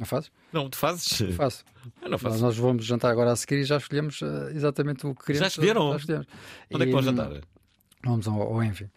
[0.00, 0.32] Não fazes?
[0.50, 1.06] Não, tu fazes?
[1.36, 1.62] Faço.
[2.02, 2.32] Eu não faço.
[2.36, 5.40] Nós, nós vamos jantar agora a seguir e já escolhemos eh, exatamente o que queremos.
[5.42, 5.90] Já escolheram?
[5.92, 6.26] Já escolhemos.
[6.72, 7.40] Onde é que E, vão hum, jantar?
[8.02, 8.90] Vamos ao, ao Envy.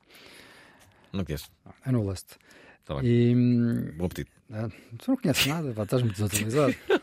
[1.12, 1.50] Não conheço.
[1.86, 2.38] É no Lust.
[2.86, 3.06] Tá bem.
[3.06, 4.32] E, hum, Bom apetite.
[4.54, 6.74] ah, tu não conheces nada, pá, estás muito desatualizado.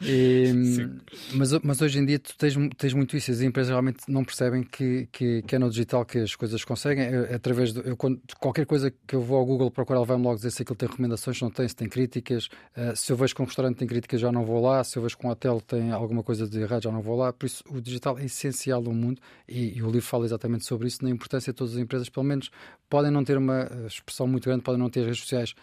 [0.00, 0.98] E, hum,
[1.34, 4.62] mas, mas hoje em dia tu tens, tens muito isso, as empresas realmente não percebem
[4.62, 7.04] que, que, que é no digital que as coisas conseguem.
[7.04, 10.06] É, é através de eu, quando, qualquer coisa que eu vou ao Google procurar, ele
[10.06, 12.48] vai-me logo dizer se aquilo tem recomendações, se não tem, se tem críticas.
[12.76, 14.84] Ah, se eu vejo que um restaurante tem críticas, já não vou lá.
[14.84, 17.32] Se eu vejo que um hotel tem alguma coisa de errado, já não vou lá.
[17.32, 20.88] Por isso, o digital é essencial no mundo e, e o livro fala exatamente sobre
[20.88, 22.50] isso, na importância de todas as empresas, pelo menos
[22.88, 25.54] podem não ter uma expressão muito grande, podem não ter redes sociais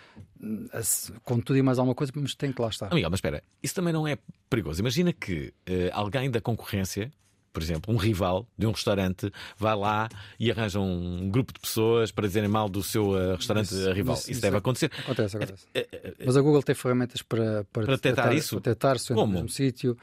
[0.42, 0.68] hum,
[1.24, 2.94] com tudo e mais alguma coisa, mas tem que lá estar.
[2.94, 4.18] Miguel, mas espera, isso também não é
[4.50, 4.80] perigoso.
[4.82, 7.12] Imagina que eh, alguém da concorrência,
[7.52, 10.10] por exemplo, um rival de um restaurante, vai lá
[10.40, 14.16] e arranja um grupo de pessoas para dizerem mal do seu eh, restaurante Isso- rival.
[14.16, 14.92] isso- Isso, deve é- acontecer.
[15.00, 15.66] Acontece, acontece.
[15.74, 18.56] Eh, eh, Mas a Google tem ferramentas para, para, Para detectar isso?
[18.60, 19.96] Para detectar se é no mesmo sítio,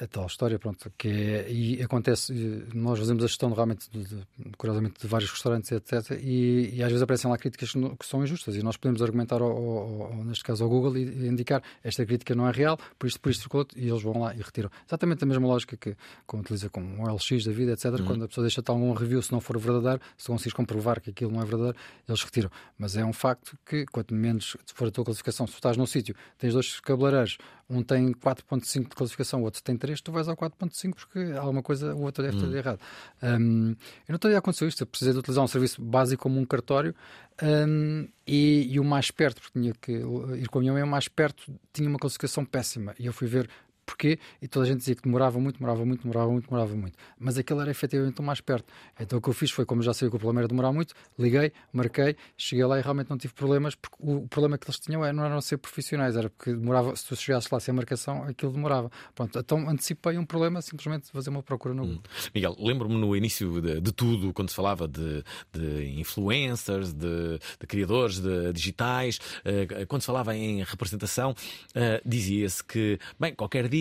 [0.00, 2.32] a, a tal história, pronto, que é, e acontece,
[2.74, 6.18] nós fazemos a gestão realmente, de, de- curiosamente, de vários restaurantes, etc.
[6.22, 9.50] E, e às vezes aparecem lá críticas que, são injustas e nós podemos argumentar, ao,
[9.50, 13.06] ao- ao- neste caso, ao Google e, e indicar esta crítica não é real, por
[13.06, 14.70] isto, por isto, por outro, e eles vão lá e retiram.
[14.86, 15.94] Exatamente a mesma lógica que,
[16.26, 18.02] como utiliza como um LX da vida, etc.
[18.06, 21.10] Quando a pessoa deixa tal algum review, se não for verdadeiro, se conseguires comprovar que
[21.10, 21.76] aquilo não é verdadeiro,
[22.08, 22.50] eles retiram.
[22.78, 26.14] Mas é um facto que, quanto menos for a tua classificação, se estás num sítio,
[26.38, 27.38] tens dois cabeleireiros,
[27.68, 31.62] um tem 4.5 de classificação, o outro tem 3, tu vais ao 4.5 porque alguma
[31.62, 32.80] coisa o outro deve ter de errado.
[33.22, 33.74] Hum,
[34.08, 36.94] eu não teria acontecido isto, eu precisei de utilizar um serviço básico como um cartório
[37.42, 40.86] hum, e, e o mais perto, porque tinha que ir com a minha mãe, o
[40.86, 43.48] mais perto tinha uma classificação péssima e eu fui ver
[43.86, 46.98] porquê e toda a gente dizia que demorava muito, demorava muito, demorava muito, demorava muito.
[47.18, 48.66] Mas aquele era efetivamente o mais perto.
[49.00, 50.92] Então o que eu fiz foi, como já sabia que o problema era demorar muito,
[51.16, 55.04] liguei, marquei, cheguei lá e realmente não tive problemas, porque o, problema que eles tinham
[55.04, 58.52] era, não era ser profissionais, era porque demorava, se tu chegasses lá sem marcação, aquilo
[58.52, 58.90] demorava.
[59.14, 62.02] Pronto, então antecipei um problema, simplesmente fazer uma procura no Google.
[62.34, 65.22] Miguel, lembro-me no início de, de tudo, quando se falava de,
[65.52, 71.34] de influencers, de, de criadores de digitais, eh, quando se falava em representação,
[71.74, 73.75] eh, dizia-se que, bem, qualquer dia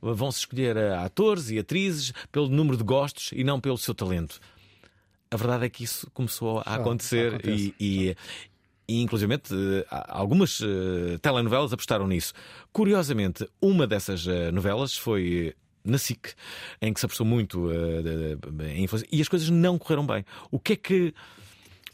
[0.00, 4.40] vão-se escolher eh, atores e atrizes pelo número de gostos e não pelo seu talento.
[5.30, 7.74] A verdade é que isso começou a acontecer acontece.
[7.78, 8.16] e, e,
[8.88, 9.34] e, inclusive,
[10.08, 12.32] algumas eh, telenovelas apostaram nisso.
[12.72, 16.34] Curiosamente, uma dessas eh, novelas foi na SIC,
[16.82, 20.24] em que se apostou muito eh, em influência, e as coisas não correram bem.
[20.50, 21.14] O que é que.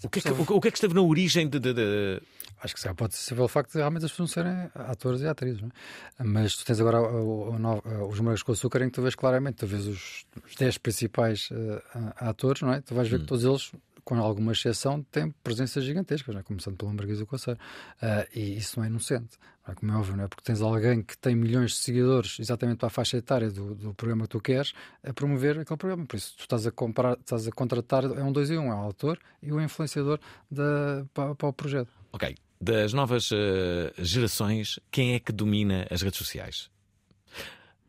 [0.05, 1.59] O que é que- o que é que esteve na origem de.
[1.59, 2.21] de- de-
[2.65, 5.27] Acho que se pode ser pelo facto de realmente as pessoas não serem atores e
[5.29, 6.25] atrizes, é?
[6.25, 9.15] Mas tu tens agora o- o- novo- os morangos com açúcar em que tu vês
[9.15, 12.81] claramente, tu vês os, os 10 principais eh, a- atores, não é?
[12.81, 13.71] Tu vais ver que todos eles,
[14.03, 16.43] com alguma exceção, têm presenças gigantescas, é?
[16.43, 17.59] começando pelo Marquês do Conselho.
[18.03, 19.37] Ah, e isso não é inocente,
[19.67, 19.75] não é?
[19.75, 20.29] como é óbvio, não é?
[20.29, 23.95] Porque tens alguém que tem milhões de seguidores exatamente para a faixa etária do, do
[23.95, 26.07] programa que tu queres a promover aquele programa.
[26.07, 28.75] Por isso, tu estás a, comprar, estás a contratar, é um dois e um, é
[28.75, 30.19] o autor e o influenciador
[30.51, 31.89] da, para, para o projeto.
[32.13, 36.71] Ok, das novas eh, gerações, quem é que domina as redes sociais?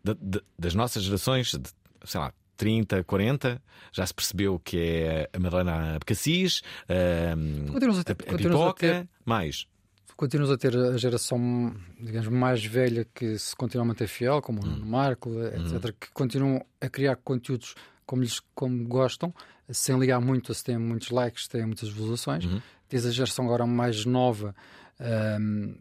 [0.04, 1.70] Da- da- das nossas gerações, de,
[2.04, 3.62] sei lá, 30, 40,
[3.92, 7.34] já se percebeu que é a Madalena Abcacis, eh,
[7.72, 9.68] Continuas a ter- a, a continuas a Pipoca, ter- mais.
[10.16, 14.62] continuas a ter a geração, digamos, mais velha que se continua a manter fiel, como
[14.64, 19.34] o Nuno Marco, etc., que continuam a criar conteúdos como, lhes, como gostam,
[19.70, 22.46] sem ligar muito se têm muitos likes, se têm muitas visualizações.
[22.90, 24.56] Tens a geração agora mais nova.
[25.00, 25.76] ahm,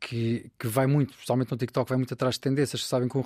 [0.00, 3.22] que, que vai muito, especialmente no TikTok, vai muito atrás de tendências, que sabem que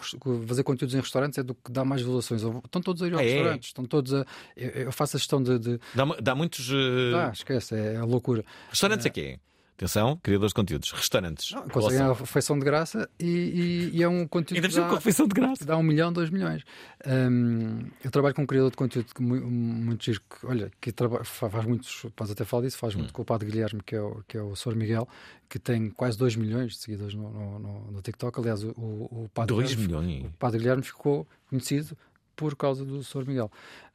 [0.47, 2.41] fazer conteúdos em restaurantes é do que dá mais visualizações.
[2.65, 3.29] Estão todos a ir aos Ah, é?
[3.33, 4.25] restaurantes, estão todos a.
[4.57, 5.59] Eu, eu faço a gestão de.
[5.59, 6.71] de Dá, dá muitos.
[6.71, 8.45] eh, ah, esquece, é a loucura.
[8.71, 9.41] Restaurantes é quê?
[9.79, 10.91] Atenção, criadores de conteúdos.
[10.91, 11.55] Restaurantes.
[11.73, 14.97] Conseguem a refeição de graça e, e- e é um conteúdo Ainda dá, com a
[14.97, 15.65] refeição de graça.
[15.65, 16.65] dá um milhão, dois milhões.
[17.07, 20.91] Hum, eu trabalho com um criador de conteúdo que mu- muito giro, que, olha, que
[20.91, 22.99] traba- fa- faz muitos, podes até falar disso, faz Hum.
[22.99, 24.75] muito com o Padre Guilherme, que é o, que é o Sr.
[24.75, 25.09] Miguel,
[25.49, 28.37] que tem quase 2 milhões de seguidores no, no, no- no TikTok.
[28.41, 30.27] Aliás, o, o, o Padre Dois Guilherme, milhões?
[30.35, 31.97] o Padre Guilherme ficou conhecido
[32.39, 33.27] por causa do Sr.
[33.27, 33.51] Miguel.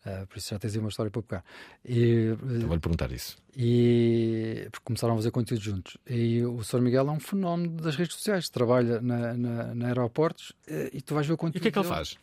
[0.06, 1.46] Uh, por isso já tens aí uma história para pegar.
[1.86, 3.38] E, então vou-lhe perguntar isso.
[3.56, 5.98] E porque começaram a fazer conteúdo juntos.
[6.08, 6.82] E o Sr.
[6.82, 11.14] Miguel é um fenómeno das redes sociais, trabalha na, na, na aeroportos eh, e tu
[11.16, 11.56] vais ver o conteúdo.
[11.56, 12.18] E o que é que ele faz?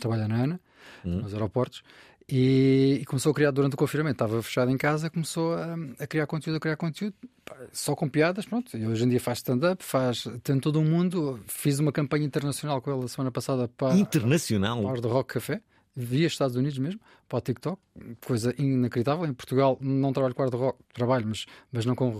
[0.00, 0.60] Trabalha na ANA,
[1.04, 1.20] Hum.
[1.22, 1.82] nos aeroportos.
[2.28, 6.06] E, e começou a criar durante o confinamento, estava fechado em casa, começou a, a
[6.06, 7.14] criar conteúdo, a criar conteúdo,
[7.44, 8.76] pá, só com piadas, pronto.
[8.76, 11.40] E hoje em dia faz stand-up, faz, tem todo o mundo.
[11.46, 14.82] Fiz uma campanha internacional com ele a semana passada para, Internacional?
[14.82, 15.60] para do Rock Café,
[15.94, 17.80] via Estados Unidos mesmo, para o TikTok,
[18.24, 19.26] coisa inacreditável.
[19.26, 22.12] Em Portugal não trabalho com Hard Rock, trabalho, mas, mas não com,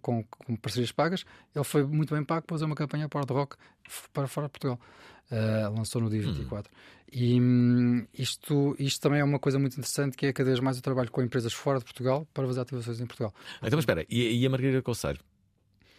[0.00, 1.24] com, com parcerias pagas.
[1.54, 3.56] Ele foi muito bem pago para fazer uma campanha para Hard Rock
[4.12, 4.80] para fora de Portugal.
[5.30, 6.72] Uh, lançou no dia 24.
[7.12, 10.76] E hum, isto, isto também é uma coisa muito interessante que é cada vez mais
[10.76, 13.34] eu trabalho com empresas fora de Portugal para fazer ativações em Portugal.
[13.62, 15.18] Então, espera, e, e a Margarida Conselho?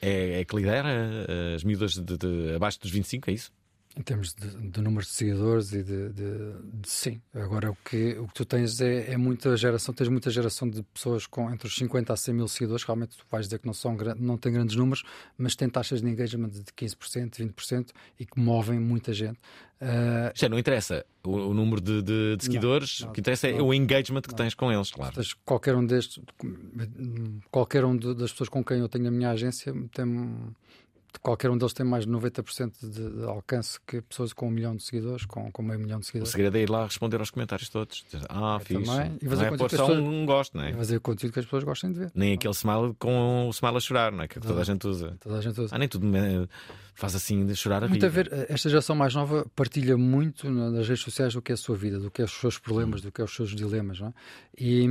[0.02, 0.90] É, é que lidera
[1.28, 3.52] eh, as miúdas de, de- abaixo dos 25, é isso?
[3.98, 7.22] Em termos de, de número de seguidores e de, de- de- sim.
[7.34, 10.82] Agora o que, o que tu tens é, é muita geração, tens muita geração de
[10.94, 13.74] pessoas com entre os 50 a 100 mil seguidores, realmente tu vais dizer que não,
[13.74, 15.04] são, não têm grandes números,
[15.38, 19.38] mas têm taxas de engagement de 15%, 20% e que movem muita gente.
[19.82, 23.68] Ah, Já não interessa o, o número de, seguidores, não, o que interessa é não.
[23.68, 25.14] o engagement que tens com eles, claro.
[25.16, 26.18] Tens qualquer um destes,
[27.52, 30.06] qualquer um das pessoas com quem eu tenho a minha agência tem
[31.20, 34.76] qualquer um deles tem mais de 90% de, de alcance que pessoas com um milhão
[34.76, 36.32] de seguidores, com, com meio milhão de O seguidores.
[36.32, 38.06] segredo é ir lá responder aos comentários todos.
[38.10, 38.86] Dizer, Ah, É, fixe.
[38.86, 39.18] também.
[39.22, 40.70] E Não fazer é conteúdo pôr só pessoas- um gosto, não é?
[40.72, 42.12] E fazer conteúdo que as pessoas gostem de ver.
[42.16, 44.28] Nem aquele smile com o smile a chorar, não é?
[44.28, 45.18] Que toda a gente usa.
[45.20, 45.76] Toda a gente usa.
[45.76, 46.48] Ah, nem tudo me-
[46.94, 48.30] faz assim de chorar a Muito a rir.
[48.30, 51.58] ver, esta geração mais nova partilha muito na- nas redes sociais do que é a
[51.58, 54.08] sua vida, do que é os seus problemas, do que é os seus dilemas, não
[54.10, 54.14] é?
[54.58, 54.86] E,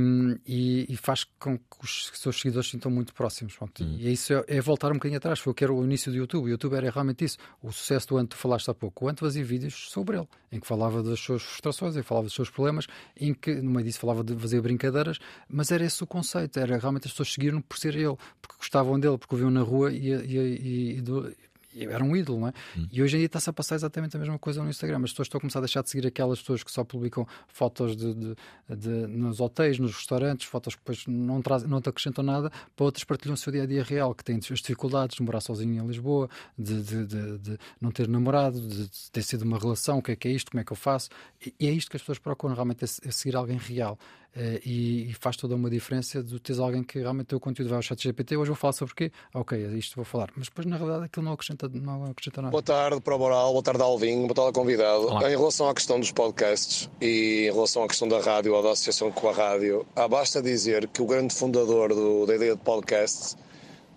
[0.45, 3.55] e- e faz com que os seus seguidores se sintam muito próximos.
[3.55, 3.83] pronto.
[3.83, 5.39] E isso é, é voltar um bocadinho atrás.
[5.39, 6.45] Foi o que era o início do YouTube.
[6.45, 7.37] O YouTube era realmente isso.
[7.61, 9.05] O sucesso do Ant, tu falaste há pouco.
[9.05, 12.25] O Ant fazia vídeos sobre ele, em que falava das suas frustrações, em que falava
[12.25, 12.87] dos seus problemas,
[13.17, 16.59] em que no meio disso falava de fazer brincadeiras, mas era esse o conceito.
[16.59, 19.61] Era realmente as pessoas seguiram por ser ele, porque gostavam dele, porque o viam na
[19.61, 21.35] rua e, e- e- e do- e
[21.77, 22.53] era um ídolo, não é?
[22.91, 24.97] E hoje em dia está-se a passar exatamente a mesma coisa no Instagram.
[25.03, 27.95] As pessoas estão a começar a deixar de seguir aquelas pessoas que só publicam fotos
[27.95, 28.35] de, de-
[28.77, 32.85] de- nos hotéis, nos restaurantes, fotos que depois não, trazem, não te acrescentam nada, para
[32.85, 35.83] outras partilham o seu dia a dia real, que têm as dificuldades de morar sozinho
[35.83, 40.11] em Lisboa, de, de- de- não ter namorado, de, ter sido uma relação, o que
[40.11, 41.09] é que é isto, como é que eu faço.
[41.45, 43.97] E, e é isto que as pessoas procuram realmente, é, é seguir alguém real.
[44.33, 47.67] Eh, e, e faz toda uma diferença de teres alguém que realmente tem o conteúdo
[47.69, 49.11] vai ao chat GPT, hoje vou falar sobre o quê?
[49.33, 50.29] Ok, é isto vou falar.
[50.37, 52.51] Mas depois na realidade aquilo não acrescenta, não acrescenta nada.
[52.51, 55.07] Boa tarde para o Moral, boa tarde Alvin, boa tarde convidado.
[55.07, 55.29] Olá.
[55.29, 58.71] Em relação à questão dos podcasts e em relação à questão da rádio ou da
[58.71, 62.61] associação com a rádio, há basta dizer que o grande fundador do- da ideia de
[62.61, 63.35] podcasts,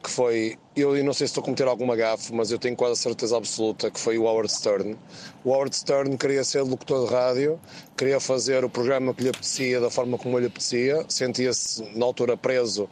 [0.04, 2.92] que foi, eu não sei se estou a cometer alguma gafe, mas eu tenho quase
[2.92, 4.96] a certeza absoluta que foi o Howard Stern.
[5.42, 7.58] O Howard Stern queria ser locutor de rádio,
[7.96, 12.36] queria fazer o programa que lhe apetecia da forma como lhe apetecia, sentia-se na altura
[12.36, 12.88] preso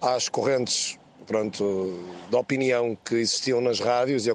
[0.00, 0.96] às correntes
[1.26, 1.98] pronto,
[2.30, 4.32] da opinião que existiam nas rádios e,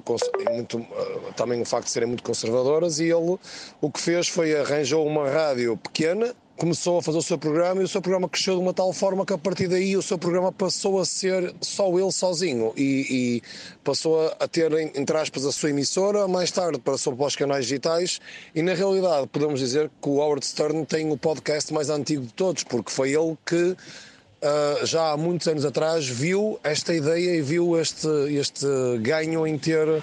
[0.50, 3.38] muito, eh, também o facto de serem muito conservadoras e ele
[3.80, 7.84] o que fez foi arranjou uma rádio pequena começou a fazer o seu programa e
[7.84, 10.50] o seu programa cresceu de uma tal forma que a partir daí o seu programa
[10.50, 13.42] passou a ser só ele sozinho e, e
[13.84, 18.20] passou a- ter, entre aspas, a sua emissora, mais tarde passou para os canais digitais
[18.54, 22.32] e na realidade podemos dizer que o Howard Stern tem o podcast mais antigo de
[22.34, 23.76] todos, porque foi ele que
[24.40, 28.64] Uh, já há muitos anos atrás viu esta ideia e viu este, este
[29.00, 30.00] ganho em ter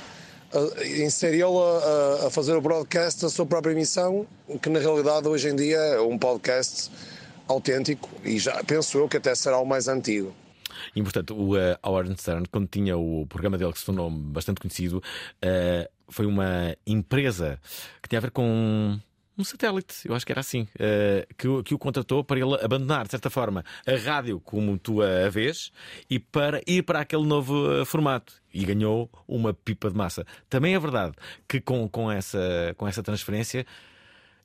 [0.56, 4.26] uh, ser ele a, a- fazer o broadcast da sua própria emissão,
[4.62, 6.90] que na realidade hoje em dia é um podcast
[7.48, 10.34] autêntico e já penso eu que até será o mais antigo.
[10.96, 14.60] E portanto, o eh, Howard Stern, quando tinha o programa dele que se tornou bastante
[14.60, 15.02] conhecido,
[15.42, 17.60] eh, foi uma empresa
[18.02, 19.00] que tinha a ver com
[19.38, 22.54] um satélite, eu acho que era assim, eh, que, o- que o contratou para ele
[22.64, 25.72] abandonar, de certa forma, a rádio como tu a vês
[26.10, 28.34] e para ir para aquele novo eh, formato.
[28.54, 30.26] E ganhou uma pipa de massa.
[30.50, 31.14] Também é verdade
[31.48, 33.66] que com, com, essa, com essa transferência,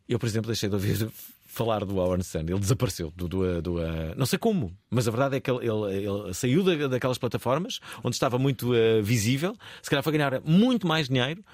[0.08, 1.08] eu, por exemplo, deixei de ouvir
[1.46, 2.50] falar do Howard Stern.
[2.52, 5.66] Ele desapareceu do, do, do, uh, não sei como, mas a verdade é que ele,
[5.68, 9.56] ele- ele saiu da- daquelas plataformas onde estava muito uh, visível.
[9.82, 11.44] Se calhar foi ganhar muito mais dinheiro.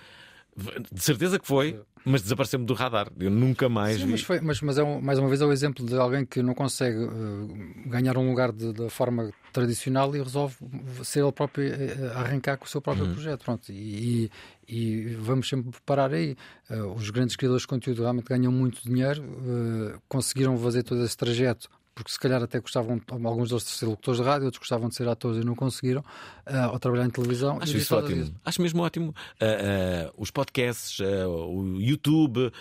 [0.91, 3.11] De certeza que foi, mas desapareceu-me do radar.
[3.19, 4.11] Eu nunca mais Sim, vi.
[4.13, 6.41] mas, foi- mas, mas é um- mais uma vez é o exemplo de alguém que
[6.43, 10.55] não consegue eh, ganhar um lugar da forma tradicional e resolve
[11.03, 11.69] ser ele próprio
[12.15, 13.13] a arrancar com o seu próprio Uhum.
[13.15, 13.45] projeto.
[13.45, 13.73] Pronto.
[13.73, 14.31] E, e-
[14.69, 16.37] e vamos sempre parar aí.
[16.71, 19.23] Eh, os grandes criadores de conteúdo realmente ganham muito dinheiro,
[20.09, 24.21] conseguiram fazer todo esse trajeto porque se calhar até gostavam, alguns deles de ser locutores
[24.21, 27.59] de rádio, outros gostavam de ser atores e não conseguiram, uh, ou trabalhar em televisão.
[27.59, 28.23] Acho isso ótimo.
[28.23, 28.35] Isso.
[28.45, 29.15] Acho mesmo ótimo.
[29.41, 32.53] Uh, uh, os podcasts, o YouTube,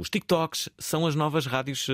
[0.00, 1.86] os TikToks são as novas rádios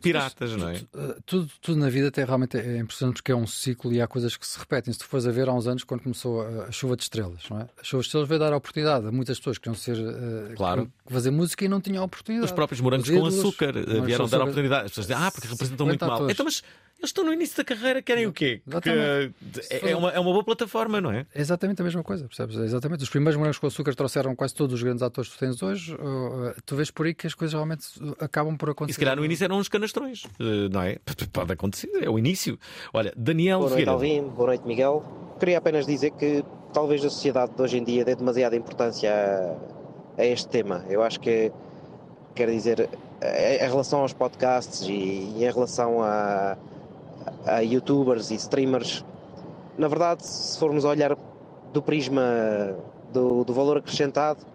[0.00, 0.80] piratas, tudo, não é?
[1.26, 4.36] Tudo, tudo, na vida até realmente é impressionante porque é um ciclo e há coisas
[4.36, 4.92] que se repetem.
[4.92, 7.42] Se tu fores a ver há uns anos, quando começou a, a chuva de estrelas,
[7.50, 7.62] não é?
[7.62, 10.88] A chuva de estrelas veio dar a oportunidade a muitas pessoas que queriam ser claro.
[11.06, 12.46] fazer música e não tinham a oportunidade.
[12.46, 13.72] Os próprios morangos com açúcar
[14.04, 14.84] vieram dar a oportunidade.
[14.84, 16.30] As pessoas dizem, ah, porque representam muito mal.
[16.30, 16.62] Então, mas
[16.98, 18.60] eles estão no início da carreira, querem o quê?
[18.82, 18.90] Que,
[19.88, 21.26] é, uma, é uma boa plataforma, não é?
[21.32, 22.58] É exatamente a mesma coisa, percebes?
[22.58, 23.04] É exatamente.
[23.04, 25.96] Os primeiros morangos com açúcar trouxeram quase todos os grandes atores que tu tens hoje.
[26.66, 27.86] Tu vês por aí que as coisas realmente
[28.18, 28.90] acabam por acontecer.
[28.90, 30.98] E se calhar no início eram uns canastrões, eh, não é?
[31.32, 32.58] Pode acontecer, é o início.
[32.92, 34.22] Olha, Daniel Boa noite, Alvin.
[34.30, 35.36] Boa noite, Miguel.
[35.38, 39.08] Queria apenas dizer que talvez a sociedade de hoje em dia dê demasiada importância
[40.18, 40.84] a, a este tema.
[40.88, 41.52] Eu acho que,
[42.38, 42.88] quer dizer,
[43.20, 46.56] em relação aos podcasts e, em relação a,
[47.44, 49.04] a youtubers e streamers,
[49.76, 51.18] na verdade, se formos olhar
[51.72, 52.22] do prisma
[53.12, 54.46] do, do, valor acrescentado,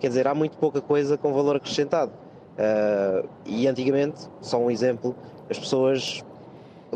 [0.00, 2.10] quer dizer, há muito pouca coisa com valor acrescentado.
[2.56, 5.14] Uh, e antigamente, só um exemplo,
[5.50, 6.24] as pessoas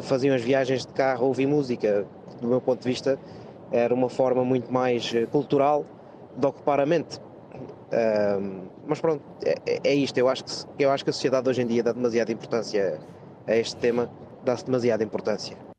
[0.00, 2.06] faziam as viagens de carro ouvir música,
[2.40, 3.18] do meu ponto de vista,
[3.70, 5.84] era uma forma muito mais cultural
[6.34, 7.20] de ocupar a mente.
[7.92, 10.18] Uh, mas pronto, é, é, isto.
[10.18, 10.50] Eu acho, que,
[10.82, 12.98] eu acho que a sociedade hoje em dia dá demasiada importância
[13.46, 14.10] a este tema,
[14.44, 15.69] dá-se demasiada importância.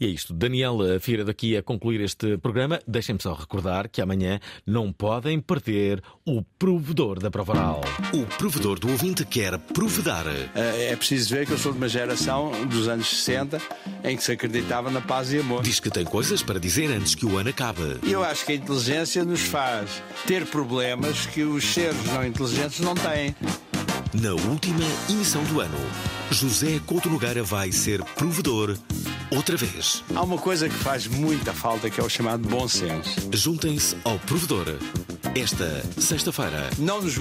[0.00, 0.32] E é isto.
[0.32, 2.80] Daniel Fira daqui a concluir este programa.
[2.86, 7.80] Deixem-me só recordar que amanhã não podem perder o provedor da prova oral.
[8.12, 10.26] O provedor do ouvinte quer provedar.
[10.54, 13.60] É preciso ver que eu sou de uma geração dos anos 60
[14.04, 15.62] em que se acreditava na paz e amor.
[15.62, 17.98] Diz que tem coisas para dizer antes que o ano acabe.
[18.02, 22.94] Eu acho que a inteligência nos faz ter problemas que os seres não inteligentes não
[22.94, 23.34] têm.
[24.14, 25.78] Na última emissão do ano,
[26.30, 28.76] José Couto Nogueira vai ser provedor
[29.30, 30.04] outra vez.
[30.14, 33.28] Há uma coisa que faz muita falta que é o chamado bom senso.
[33.32, 34.66] Juntem-se ao provedor.
[35.34, 36.70] Esta sexta-feira.
[36.78, 37.14] Não nos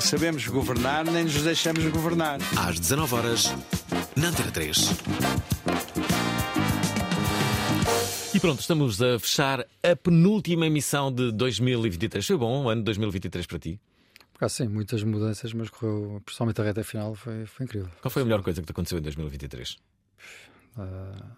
[0.00, 2.38] sabemos governar nem nos deixamos governar.
[2.56, 3.54] Às 19 horas,
[4.14, 4.76] na Antena 3.
[8.34, 12.26] E pronto, estamos a fechar a penúltima emissão de 2023.
[12.26, 13.80] Foi bom o ano de 2023 para ti?
[14.38, 17.88] Ah, sim, muitas mudanças, mas correu, principalmente a reta final, foi, foi incrível.
[18.02, 19.78] Qual foi a melhor coisa que te aconteceu em 2023?
[20.76, 21.36] Uh,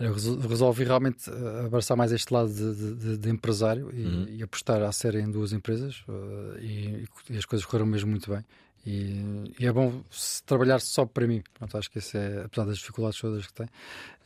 [0.00, 0.12] olha,
[0.48, 4.26] resolvi realmente ah, abraçar mais este lado de, de, de empresário e, uhum.
[4.28, 8.30] e, apostar à série em duas empresas uh, e, e, as coisas correram mesmo muito
[8.30, 8.44] bem.
[8.86, 10.02] E, e, é bom
[10.44, 11.42] trabalhar só para mim.
[11.54, 13.66] Pronto, acho que isso é, apesar das dificuldades todas que tem,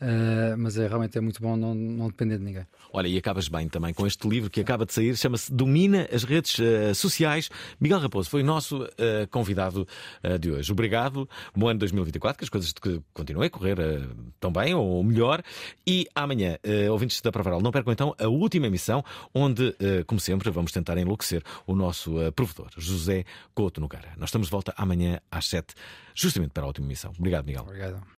[0.00, 2.66] uh, mas é realmente é muito bom não, não depender de ninguém.
[2.92, 6.24] Olha, e acabas bem também com este livro que acaba de sair, chama-se Domina as
[6.24, 7.50] Redes uh, Sociais.
[7.80, 8.88] Miguel Raposo foi o nosso uh,
[9.30, 9.86] convidado
[10.40, 10.70] de hoje.
[10.72, 12.72] Obrigado, bom ano 2024, que as coisas
[13.12, 13.76] continuem a correr
[14.40, 15.42] tão bem ou melhor.
[15.86, 16.58] E amanhã,
[16.90, 19.02] ouvintes da Provaral, não percam então a última emissão,
[19.34, 19.74] onde,
[20.06, 23.24] como sempre, vamos tentar enlouquecer o nosso provedor, José
[23.54, 24.12] Couto Nogueira.
[24.16, 25.74] Nós estamos de volta amanhã às 7,
[26.14, 27.12] justamente para a última emissão.
[27.18, 27.62] Obrigado, Miguel.
[27.62, 28.17] Obrigado.